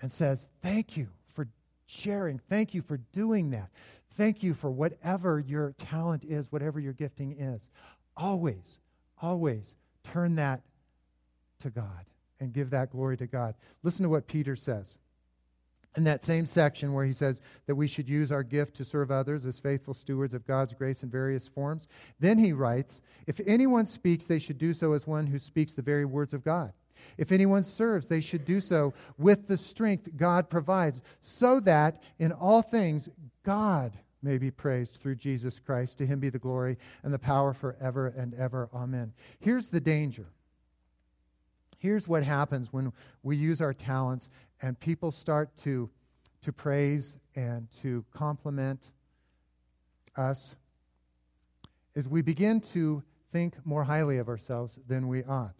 and 0.00 0.10
says, 0.10 0.46
Thank 0.62 0.96
you 0.96 1.08
for 1.32 1.48
sharing. 1.86 2.38
Thank 2.38 2.74
you 2.74 2.82
for 2.82 2.98
doing 3.12 3.50
that. 3.50 3.70
Thank 4.16 4.42
you 4.42 4.54
for 4.54 4.70
whatever 4.70 5.40
your 5.40 5.72
talent 5.78 6.24
is, 6.24 6.52
whatever 6.52 6.78
your 6.78 6.92
gifting 6.92 7.32
is. 7.38 7.68
Always, 8.16 8.78
always 9.20 9.74
turn 10.04 10.36
that 10.36 10.60
to 11.60 11.70
God 11.70 12.06
and 12.38 12.52
give 12.52 12.70
that 12.70 12.90
glory 12.90 13.16
to 13.16 13.26
God. 13.26 13.54
Listen 13.82 14.04
to 14.04 14.08
what 14.08 14.26
Peter 14.26 14.54
says. 14.54 14.98
In 15.96 16.04
that 16.04 16.24
same 16.24 16.44
section 16.46 16.92
where 16.92 17.04
he 17.04 17.12
says 17.12 17.40
that 17.66 17.76
we 17.76 17.86
should 17.86 18.08
use 18.08 18.32
our 18.32 18.42
gift 18.42 18.74
to 18.76 18.84
serve 18.84 19.12
others 19.12 19.46
as 19.46 19.60
faithful 19.60 19.94
stewards 19.94 20.34
of 20.34 20.46
God's 20.46 20.74
grace 20.74 21.04
in 21.04 21.08
various 21.08 21.46
forms, 21.46 21.86
then 22.18 22.38
he 22.38 22.52
writes, 22.52 23.00
If 23.28 23.40
anyone 23.46 23.86
speaks, 23.86 24.24
they 24.24 24.40
should 24.40 24.58
do 24.58 24.74
so 24.74 24.92
as 24.92 25.06
one 25.06 25.28
who 25.28 25.38
speaks 25.38 25.72
the 25.72 25.82
very 25.82 26.04
words 26.04 26.34
of 26.34 26.42
God. 26.42 26.72
If 27.16 27.30
anyone 27.30 27.64
serves, 27.64 28.06
they 28.06 28.20
should 28.20 28.44
do 28.44 28.60
so 28.60 28.92
with 29.18 29.46
the 29.46 29.56
strength 29.56 30.16
God 30.16 30.50
provides, 30.50 31.00
so 31.22 31.60
that 31.60 32.02
in 32.18 32.32
all 32.32 32.62
things 32.62 33.08
God 33.44 33.92
may 34.22 34.38
be 34.38 34.50
praised 34.50 34.94
through 34.94 35.16
Jesus 35.16 35.60
Christ. 35.64 35.98
To 35.98 36.06
him 36.06 36.18
be 36.18 36.30
the 36.30 36.38
glory 36.38 36.78
and 37.02 37.12
the 37.12 37.18
power 37.18 37.52
forever 37.52 38.08
and 38.16 38.34
ever. 38.34 38.68
Amen. 38.74 39.12
Here's 39.38 39.68
the 39.68 39.80
danger. 39.80 40.26
Here's 41.84 42.08
what 42.08 42.22
happens 42.22 42.72
when 42.72 42.94
we 43.22 43.36
use 43.36 43.60
our 43.60 43.74
talents 43.74 44.30
and 44.62 44.80
people 44.80 45.10
start 45.10 45.54
to, 45.64 45.90
to 46.40 46.50
praise 46.50 47.18
and 47.36 47.70
to 47.82 48.06
compliment 48.10 48.90
us 50.16 50.54
is 51.94 52.08
we 52.08 52.22
begin 52.22 52.62
to 52.72 53.02
think 53.32 53.56
more 53.66 53.84
highly 53.84 54.16
of 54.16 54.30
ourselves 54.30 54.78
than 54.88 55.08
we 55.08 55.24
ought. 55.24 55.58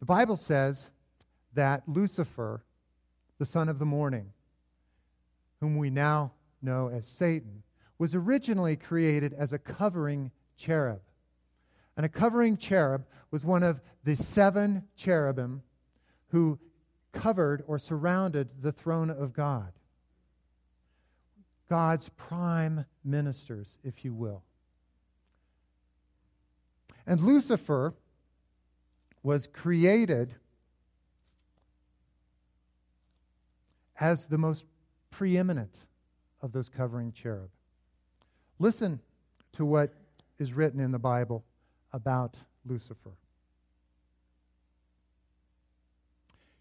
The 0.00 0.04
Bible 0.04 0.36
says 0.36 0.90
that 1.54 1.82
Lucifer, 1.86 2.66
the 3.38 3.46
son 3.46 3.70
of 3.70 3.78
the 3.78 3.86
morning, 3.86 4.30
whom 5.60 5.78
we 5.78 5.88
now 5.88 6.32
know 6.60 6.90
as 6.90 7.06
Satan, 7.06 7.62
was 7.98 8.14
originally 8.14 8.76
created 8.76 9.32
as 9.32 9.54
a 9.54 9.58
covering 9.58 10.30
cherub. 10.58 11.00
And 11.96 12.04
a 12.04 12.08
covering 12.08 12.56
cherub 12.56 13.04
was 13.30 13.44
one 13.44 13.62
of 13.62 13.80
the 14.04 14.16
seven 14.16 14.84
cherubim 14.96 15.62
who 16.28 16.58
covered 17.12 17.62
or 17.66 17.78
surrounded 17.78 18.48
the 18.60 18.72
throne 18.72 19.10
of 19.10 19.32
God. 19.32 19.72
God's 21.68 22.10
prime 22.10 22.84
ministers, 23.04 23.78
if 23.84 24.04
you 24.04 24.12
will. 24.12 24.42
And 27.06 27.20
Lucifer 27.20 27.94
was 29.22 29.46
created 29.46 30.34
as 33.98 34.26
the 34.26 34.38
most 34.38 34.66
preeminent 35.10 35.76
of 36.42 36.52
those 36.52 36.68
covering 36.68 37.12
cherub. 37.12 37.50
Listen 38.58 39.00
to 39.52 39.64
what 39.64 39.94
is 40.38 40.52
written 40.52 40.80
in 40.80 40.90
the 40.90 40.98
Bible 40.98 41.44
about 41.94 42.36
Lucifer. 42.66 43.12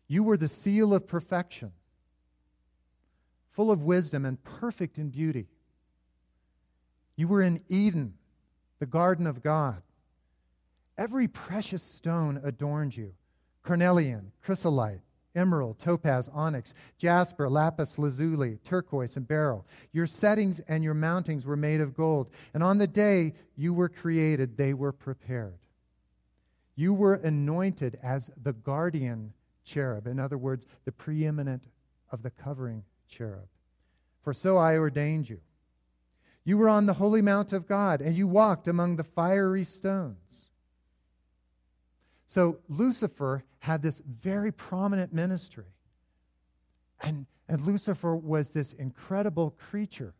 You 0.07 0.21
were 0.21 0.37
the 0.37 0.47
seal 0.47 0.93
of 0.93 1.07
perfection, 1.07 1.71
full 3.49 3.71
of 3.71 3.81
wisdom 3.81 4.25
and 4.25 4.41
perfect 4.43 4.99
in 4.99 5.09
beauty. 5.09 5.47
You 7.15 7.27
were 7.27 7.41
in 7.41 7.61
Eden, 7.67 8.13
the 8.77 8.85
garden 8.85 9.25
of 9.25 9.41
God. 9.41 9.81
Every 10.99 11.27
precious 11.27 11.81
stone 11.81 12.39
adorned 12.43 12.95
you 12.95 13.13
carnelian, 13.63 14.33
chrysolite, 14.41 15.01
emerald, 15.35 15.79
topaz, 15.79 16.29
onyx, 16.33 16.73
jasper, 16.97 17.49
lapis 17.49 17.97
lazuli, 17.97 18.59
turquoise, 18.63 19.15
and 19.15 19.27
beryl. 19.27 19.65
Your 19.91 20.07
settings 20.07 20.59
and 20.67 20.83
your 20.83 20.93
mountings 20.93 21.45
were 21.45 21.55
made 21.55 21.81
of 21.81 21.95
gold. 21.95 22.29
And 22.53 22.63
on 22.63 22.77
the 22.77 22.87
day 22.87 23.33
you 23.55 23.73
were 23.73 23.89
created, 23.89 24.57
they 24.57 24.73
were 24.73 24.91
prepared. 24.91 25.59
You 26.75 26.93
were 26.93 27.15
anointed 27.15 27.99
as 28.01 28.31
the 28.41 28.53
guardian 28.53 29.33
cherub. 29.63 30.07
In 30.07 30.19
other 30.19 30.37
words, 30.37 30.65
the 30.85 30.91
preeminent 30.91 31.67
of 32.11 32.23
the 32.23 32.31
covering 32.31 32.83
cherub. 33.07 33.47
For 34.23 34.33
so 34.33 34.57
I 34.57 34.77
ordained 34.77 35.29
you. 35.29 35.39
You 36.45 36.57
were 36.57 36.69
on 36.69 36.85
the 36.85 36.95
holy 36.95 37.21
mount 37.21 37.53
of 37.53 37.67
God, 37.67 38.01
and 38.01 38.17
you 38.17 38.27
walked 38.27 38.67
among 38.67 38.95
the 38.95 39.03
fiery 39.03 39.63
stones. 39.63 40.49
So 42.27 42.59
Lucifer 42.67 43.43
had 43.63 43.81
this 43.81 44.01
very 44.21 44.51
prominent 44.51 45.13
ministry. 45.13 45.71
And, 47.01 47.25
and 47.47 47.61
Lucifer 47.61 48.13
was 48.13 48.49
this 48.49 48.73
incredible 48.73 49.51
creature 49.51 50.13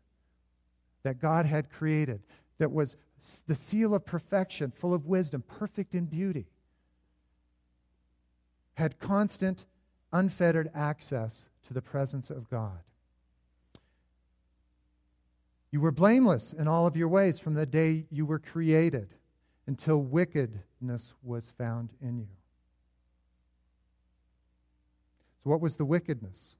that 1.02 1.20
God 1.20 1.44
had 1.44 1.68
created 1.68 2.22
that 2.56 2.72
was 2.72 2.96
the 3.46 3.54
seal 3.54 3.94
of 3.94 4.06
perfection, 4.06 4.70
full 4.70 4.94
of 4.94 5.04
wisdom, 5.04 5.44
perfect 5.46 5.94
in 5.94 6.06
beauty 6.06 6.46
had 8.76 8.98
constant, 8.98 9.66
unfettered 10.10 10.70
access 10.74 11.50
to 11.66 11.74
the 11.74 11.82
presence 11.82 12.30
of 12.30 12.48
God. 12.48 12.80
You 15.70 15.82
were 15.82 15.92
blameless 15.92 16.54
in 16.54 16.66
all 16.66 16.86
of 16.86 16.96
your 16.96 17.08
ways 17.08 17.38
from 17.38 17.52
the 17.52 17.66
day 17.66 18.06
you 18.10 18.24
were 18.24 18.38
created 18.38 19.10
until 19.66 20.00
wickedness 20.00 21.12
was 21.22 21.52
found 21.58 21.92
in 22.00 22.16
you. 22.18 22.28
So, 25.44 25.50
what 25.50 25.60
was 25.60 25.76
the 25.76 25.84
wickedness 25.84 26.56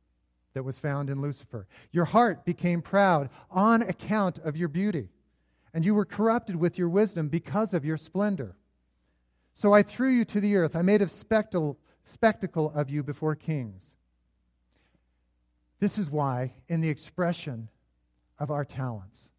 that 0.53 0.63
was 0.63 0.79
found 0.79 1.09
in 1.09 1.23
Lucifer? 1.23 1.67
Your 1.91 2.05
heart 2.05 2.45
became 2.45 2.83
proud 2.83 3.31
on 3.51 3.83
account 3.83 4.39
of 4.39 4.57
your 4.57 4.69
beauty, 4.69 5.09
and 5.73 5.85
you 5.85 5.95
were 5.95 6.05
corrupted 6.05 6.57
with 6.57 6.79
your 6.79 6.89
wisdom 6.89 7.29
because 7.29 7.73
of 7.73 7.85
your 7.85 7.97
splendor. 7.97 8.55
So 9.55 9.73
I 9.73 9.83
threw 9.83 10.09
you 10.09 10.25
to 10.27 10.41
the 10.41 10.57
earth. 10.57 10.77
I 10.77 10.83
made 10.83 11.01
a 11.01 11.09
spectacle 11.09 11.79
spectacle 12.03 12.71
of 12.75 12.91
you 12.91 13.03
before 13.03 13.35
kings. 13.35 13.97
This 15.81 15.97
is 15.97 16.11
why, 16.11 16.53
in 16.69 16.83
the 16.83 16.91
expression 16.91 17.71
of 18.39 18.51
our 18.51 18.65
talents, 18.65 19.31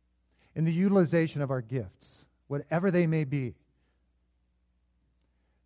in 0.56 0.66
the 0.66 0.74
utilization 0.74 1.42
of 1.42 1.52
our 1.52 1.62
gifts, 1.62 2.26
whatever 2.48 2.90
they 2.90 3.06
may 3.06 3.24
be, 3.24 3.54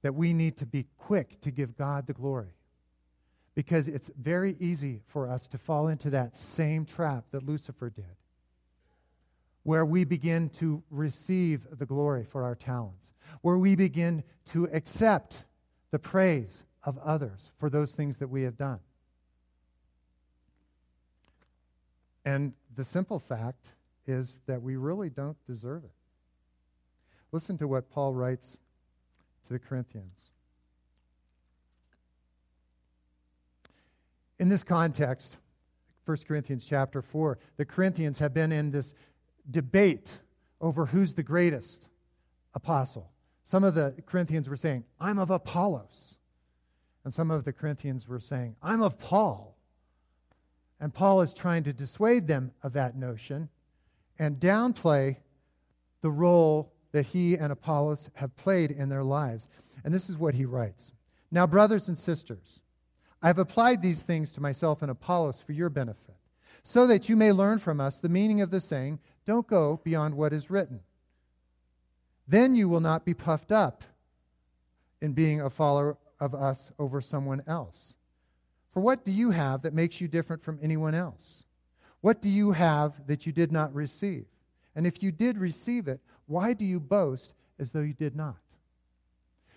that 0.02 0.16
we 0.16 0.34
need 0.34 0.58
to 0.58 0.66
be 0.66 0.88
quick 0.98 1.40
to 1.42 1.52
give 1.52 1.78
God 1.78 2.08
the 2.08 2.14
glory. 2.14 2.54
Because 3.60 3.90
it's 3.90 4.10
very 4.18 4.56
easy 4.62 5.02
for 5.08 5.30
us 5.30 5.50
to 5.50 5.58
fall 5.58 5.90
into 5.90 6.12
that 6.12 6.34
same 6.34 6.86
trap 6.86 7.26
that 7.32 7.46
Lucifer 7.46 7.90
did, 7.90 8.16
where 9.64 9.86
we 9.86 10.06
begin 10.06 10.48
to 10.52 10.82
receive 10.90 11.68
the 11.70 11.86
glory 11.86 12.24
for 12.24 12.46
our 12.46 12.56
talents, 12.56 13.12
where 13.42 13.58
we 13.58 13.76
begin 13.76 14.24
to 14.46 14.70
accept 14.72 15.44
the 15.92 16.00
praise 16.00 16.64
of 16.86 16.98
others 17.00 17.52
for 17.60 17.70
those 17.70 17.94
things 17.94 18.16
that 18.20 18.30
we 18.30 18.44
have 18.44 18.56
done. 18.56 18.80
And 22.24 22.54
the 22.74 22.86
simple 22.86 23.20
fact 23.20 23.74
is 24.08 24.40
that 24.46 24.62
we 24.62 24.78
really 24.78 25.10
don't 25.10 25.36
deserve 25.46 25.84
it. 25.84 25.92
Listen 27.34 27.58
to 27.58 27.68
what 27.68 27.92
Paul 27.92 28.14
writes 28.14 28.56
to 29.48 29.52
the 29.52 29.60
Corinthians. 29.60 30.32
In 34.40 34.48
this 34.48 34.64
context, 34.64 35.38
1 36.06 36.18
Corinthians 36.28 36.66
chapter 36.66 37.02
4, 37.02 37.38
the 37.58 37.66
Corinthians 37.66 38.20
have 38.20 38.34
been 38.34 38.52
in 38.52 38.72
this 38.72 38.94
debate 39.52 40.14
over 40.62 40.86
who's 40.86 41.14
the 41.14 41.24
greatest 41.24 41.90
apostle. 42.54 43.12
Some 43.44 43.64
of 43.64 43.76
the 43.76 43.94
Corinthians 44.06 44.50
were 44.50 44.58
saying, 44.58 44.86
I'm 45.00 45.20
of 45.20 45.30
Apollos. 45.30 46.16
And 47.04 47.14
some 47.14 47.32
of 47.32 47.44
the 47.44 47.54
Corinthians 47.54 48.08
were 48.08 48.20
saying, 48.20 48.56
I'm 48.62 48.82
of 48.82 48.98
Paul. 48.98 49.58
And 50.80 50.94
Paul 50.94 51.22
is 51.22 51.34
trying 51.34 51.64
to 51.64 51.74
dissuade 51.74 52.28
them 52.28 52.52
of 52.64 52.74
that 52.74 52.96
notion 52.96 53.50
and 54.18 54.40
downplay 54.40 55.18
the 56.02 56.12
role 56.12 56.72
that 56.92 57.08
he 57.08 57.36
and 57.36 57.52
Apollos 57.52 58.10
have 58.16 58.36
played 58.36 58.72
in 58.72 58.90
their 58.90 59.04
lives. 59.04 59.48
And 59.84 59.94
this 59.94 60.10
is 60.10 60.18
what 60.18 60.36
he 60.36 60.46
writes 60.46 60.94
Now, 61.32 61.46
brothers 61.46 61.88
and 61.88 61.98
sisters, 61.98 62.62
I 63.22 63.28
have 63.28 63.40
applied 63.40 63.82
these 63.82 64.04
things 64.04 64.32
to 64.34 64.42
myself 64.42 64.82
and 64.82 64.90
Apollos 64.90 65.42
for 65.46 65.52
your 65.52 65.70
benefit, 65.70 66.16
so 66.64 66.88
that 66.88 67.10
you 67.10 67.16
may 67.16 67.32
learn 67.32 67.60
from 67.60 67.82
us 67.82 67.98
the 67.98 68.10
meaning 68.10 68.42
of 68.42 68.52
the 68.52 68.62
saying, 68.62 69.00
Don't 69.26 69.48
go 69.48 69.82
beyond 69.84 70.16
what 70.16 70.34
is 70.34 70.50
written. 70.50 70.82
Then 72.28 72.56
you 72.56 72.70
will 72.70 72.80
not 72.80 73.06
be 73.06 73.14
puffed 73.14 73.52
up 73.52 73.84
in 75.02 75.14
being 75.14 75.42
a 75.42 75.50
follower 75.50 75.98
of 76.20 76.36
us 76.36 76.72
over 76.78 77.02
someone 77.02 77.42
else. 77.48 77.96
For 78.72 78.82
what 78.82 79.04
do 79.04 79.12
you 79.12 79.32
have 79.32 79.64
that 79.64 79.74
makes 79.74 80.00
you 80.00 80.08
different 80.08 80.44
from 80.44 80.60
anyone 80.62 80.94
else? 80.94 81.44
What 82.02 82.22
do 82.22 82.30
you 82.30 82.52
have 82.52 83.08
that 83.08 83.26
you 83.26 83.32
did 83.32 83.52
not 83.52 83.74
receive? 83.74 84.26
And 84.76 84.86
if 84.86 85.02
you 85.04 85.12
did 85.12 85.38
receive 85.38 85.88
it, 85.88 86.00
why 86.28 86.54
do 86.54 86.66
you 86.66 86.80
boast 86.80 87.34
as 87.58 87.72
though 87.72 87.82
you 87.82 87.94
did 87.94 88.16
not? 88.16 88.38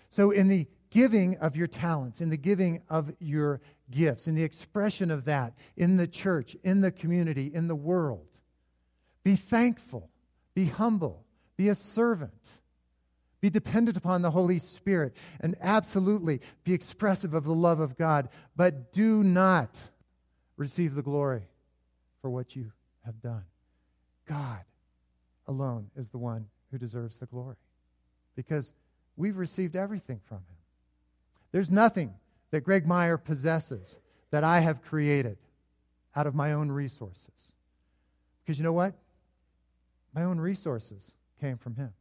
So, 0.09 0.31
in 0.31 0.47
the 0.47 0.67
giving 0.93 1.37
of 1.37 1.55
your 1.55 1.67
talents, 1.67 2.21
in 2.21 2.29
the 2.29 2.37
giving 2.37 2.81
of 2.89 3.13
your 3.19 3.61
gifts, 3.91 4.27
in 4.27 4.35
the 4.35 4.43
expression 4.43 5.11
of 5.11 5.25
that 5.25 5.53
in 5.75 5.97
the 5.97 6.07
church, 6.07 6.55
in 6.63 6.81
the 6.81 6.91
community, 6.91 7.51
in 7.53 7.67
the 7.67 7.75
world, 7.75 8.27
be 9.23 9.35
thankful, 9.35 10.09
be 10.53 10.65
humble, 10.65 11.25
be 11.57 11.69
a 11.69 11.75
servant 11.75 12.31
be 13.43 13.49
dependent 13.49 13.97
upon 13.97 14.21
the 14.21 14.31
Holy 14.31 14.57
Spirit 14.57 15.13
and 15.41 15.57
absolutely 15.59 16.39
be 16.63 16.71
expressive 16.71 17.33
of 17.33 17.43
the 17.43 17.53
love 17.53 17.81
of 17.81 17.97
God, 17.97 18.29
but 18.55 18.93
do 18.93 19.21
not 19.21 19.77
receive 20.55 20.95
the 20.95 21.01
glory 21.01 21.41
for 22.21 22.29
what 22.29 22.55
you 22.55 22.71
have 23.05 23.21
done. 23.21 23.43
God 24.29 24.61
alone 25.45 25.89
is 25.97 26.07
the 26.07 26.17
one 26.17 26.47
who 26.71 26.77
deserves 26.77 27.17
the 27.17 27.25
glory 27.25 27.57
because 28.37 28.71
we've 29.17 29.35
received 29.35 29.75
everything 29.75 30.21
from 30.23 30.37
him. 30.37 30.55
There's 31.53 31.71
nothing 31.71 32.13
that 32.51 32.61
Greg 32.61 32.85
Meyer 32.85 33.17
possesses 33.17 33.97
that 34.31 34.43
I 34.43 34.59
have 34.59 34.81
created 34.81 35.37
out 36.15 36.27
of 36.27 36.35
my 36.35 36.51
own 36.53 36.69
resources. 36.69 37.53
Because 38.43 38.57
you 38.57 38.63
know 38.63 38.73
what? 38.73 38.95
My 40.13 40.23
own 40.23 40.39
resources 40.39 41.13
came 41.39 41.57
from 41.57 41.75
him. 41.75 41.93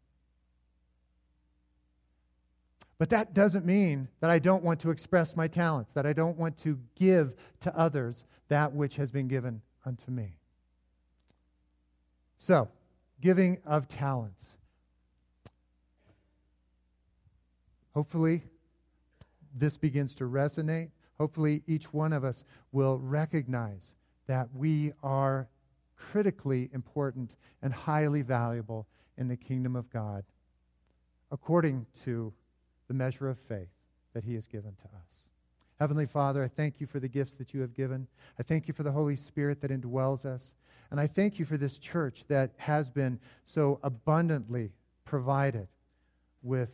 But 2.98 3.10
that 3.10 3.34
doesn't 3.34 3.66
mean 3.66 4.08
that 4.20 4.30
I 4.30 4.38
don't 4.38 4.64
want 4.64 4.80
to 4.80 4.90
express 4.90 5.36
my 5.36 5.48
talents, 5.48 5.92
that 5.92 6.06
I 6.06 6.12
don't 6.12 6.38
want 6.38 6.56
to 6.58 6.78
give 6.94 7.34
to 7.60 7.76
others 7.76 8.24
that 8.48 8.72
which 8.72 8.96
has 8.96 9.10
been 9.10 9.28
given 9.28 9.60
unto 9.84 10.10
me. 10.10 10.38
So, 12.38 12.68
giving 13.20 13.58
of 13.66 13.86
talents. 13.86 14.56
Hopefully, 17.92 18.44
this 19.54 19.76
begins 19.76 20.14
to 20.16 20.24
resonate. 20.24 20.90
Hopefully, 21.18 21.62
each 21.66 21.92
one 21.92 22.12
of 22.12 22.24
us 22.24 22.44
will 22.72 22.98
recognize 22.98 23.94
that 24.26 24.48
we 24.54 24.92
are 25.02 25.48
critically 25.96 26.70
important 26.72 27.36
and 27.62 27.72
highly 27.72 28.22
valuable 28.22 28.86
in 29.16 29.28
the 29.28 29.36
kingdom 29.36 29.76
of 29.76 29.90
God 29.90 30.24
according 31.30 31.86
to 32.04 32.32
the 32.88 32.94
measure 32.94 33.28
of 33.28 33.38
faith 33.38 33.70
that 34.14 34.24
He 34.24 34.34
has 34.34 34.46
given 34.46 34.74
to 34.76 34.84
us. 34.84 35.28
Heavenly 35.80 36.06
Father, 36.06 36.44
I 36.44 36.48
thank 36.48 36.80
you 36.80 36.86
for 36.86 37.00
the 37.00 37.08
gifts 37.08 37.34
that 37.34 37.52
you 37.52 37.60
have 37.60 37.74
given. 37.74 38.06
I 38.38 38.42
thank 38.42 38.68
you 38.68 38.74
for 38.74 38.82
the 38.82 38.92
Holy 38.92 39.16
Spirit 39.16 39.60
that 39.62 39.70
indwells 39.70 40.24
us. 40.24 40.54
And 40.90 41.00
I 41.00 41.06
thank 41.06 41.38
you 41.38 41.44
for 41.44 41.56
this 41.56 41.78
church 41.78 42.24
that 42.28 42.52
has 42.58 42.90
been 42.90 43.18
so 43.44 43.80
abundantly 43.82 44.72
provided 45.04 45.66
with 46.42 46.70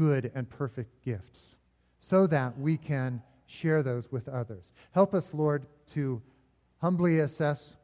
good 0.00 0.32
and 0.34 0.48
perfect 0.48 1.04
gifts 1.04 1.58
so 1.98 2.26
that 2.26 2.58
we 2.58 2.78
can 2.78 3.22
share 3.44 3.82
those 3.82 4.10
with 4.10 4.28
others. 4.28 4.72
Help 4.92 5.12
us, 5.12 5.34
Lord, 5.34 5.66
to 5.92 6.22
humbly 6.78 7.18
assess 7.18 7.74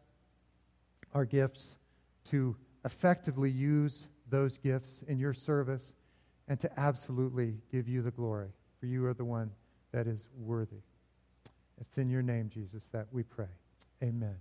our 1.12 1.26
gifts, 1.26 1.76
to 2.30 2.56
effectively 2.86 3.50
use 3.50 4.06
those 4.30 4.56
gifts 4.56 5.04
in 5.06 5.18
your 5.18 5.34
service, 5.34 5.92
and 6.48 6.58
to 6.58 6.80
absolutely 6.80 7.58
give 7.70 7.86
you 7.86 8.00
the 8.00 8.10
glory, 8.10 8.48
for 8.80 8.86
you 8.86 9.04
are 9.04 9.14
the 9.14 9.24
one 9.24 9.50
that 9.92 10.06
is 10.06 10.30
worthy. 10.38 10.80
It's 11.80 11.98
in 11.98 12.08
your 12.08 12.22
name, 12.22 12.48
Jesus, 12.48 12.88
that 12.88 13.08
we 13.12 13.24
pray. 13.24 13.52
Amen. 14.02 14.36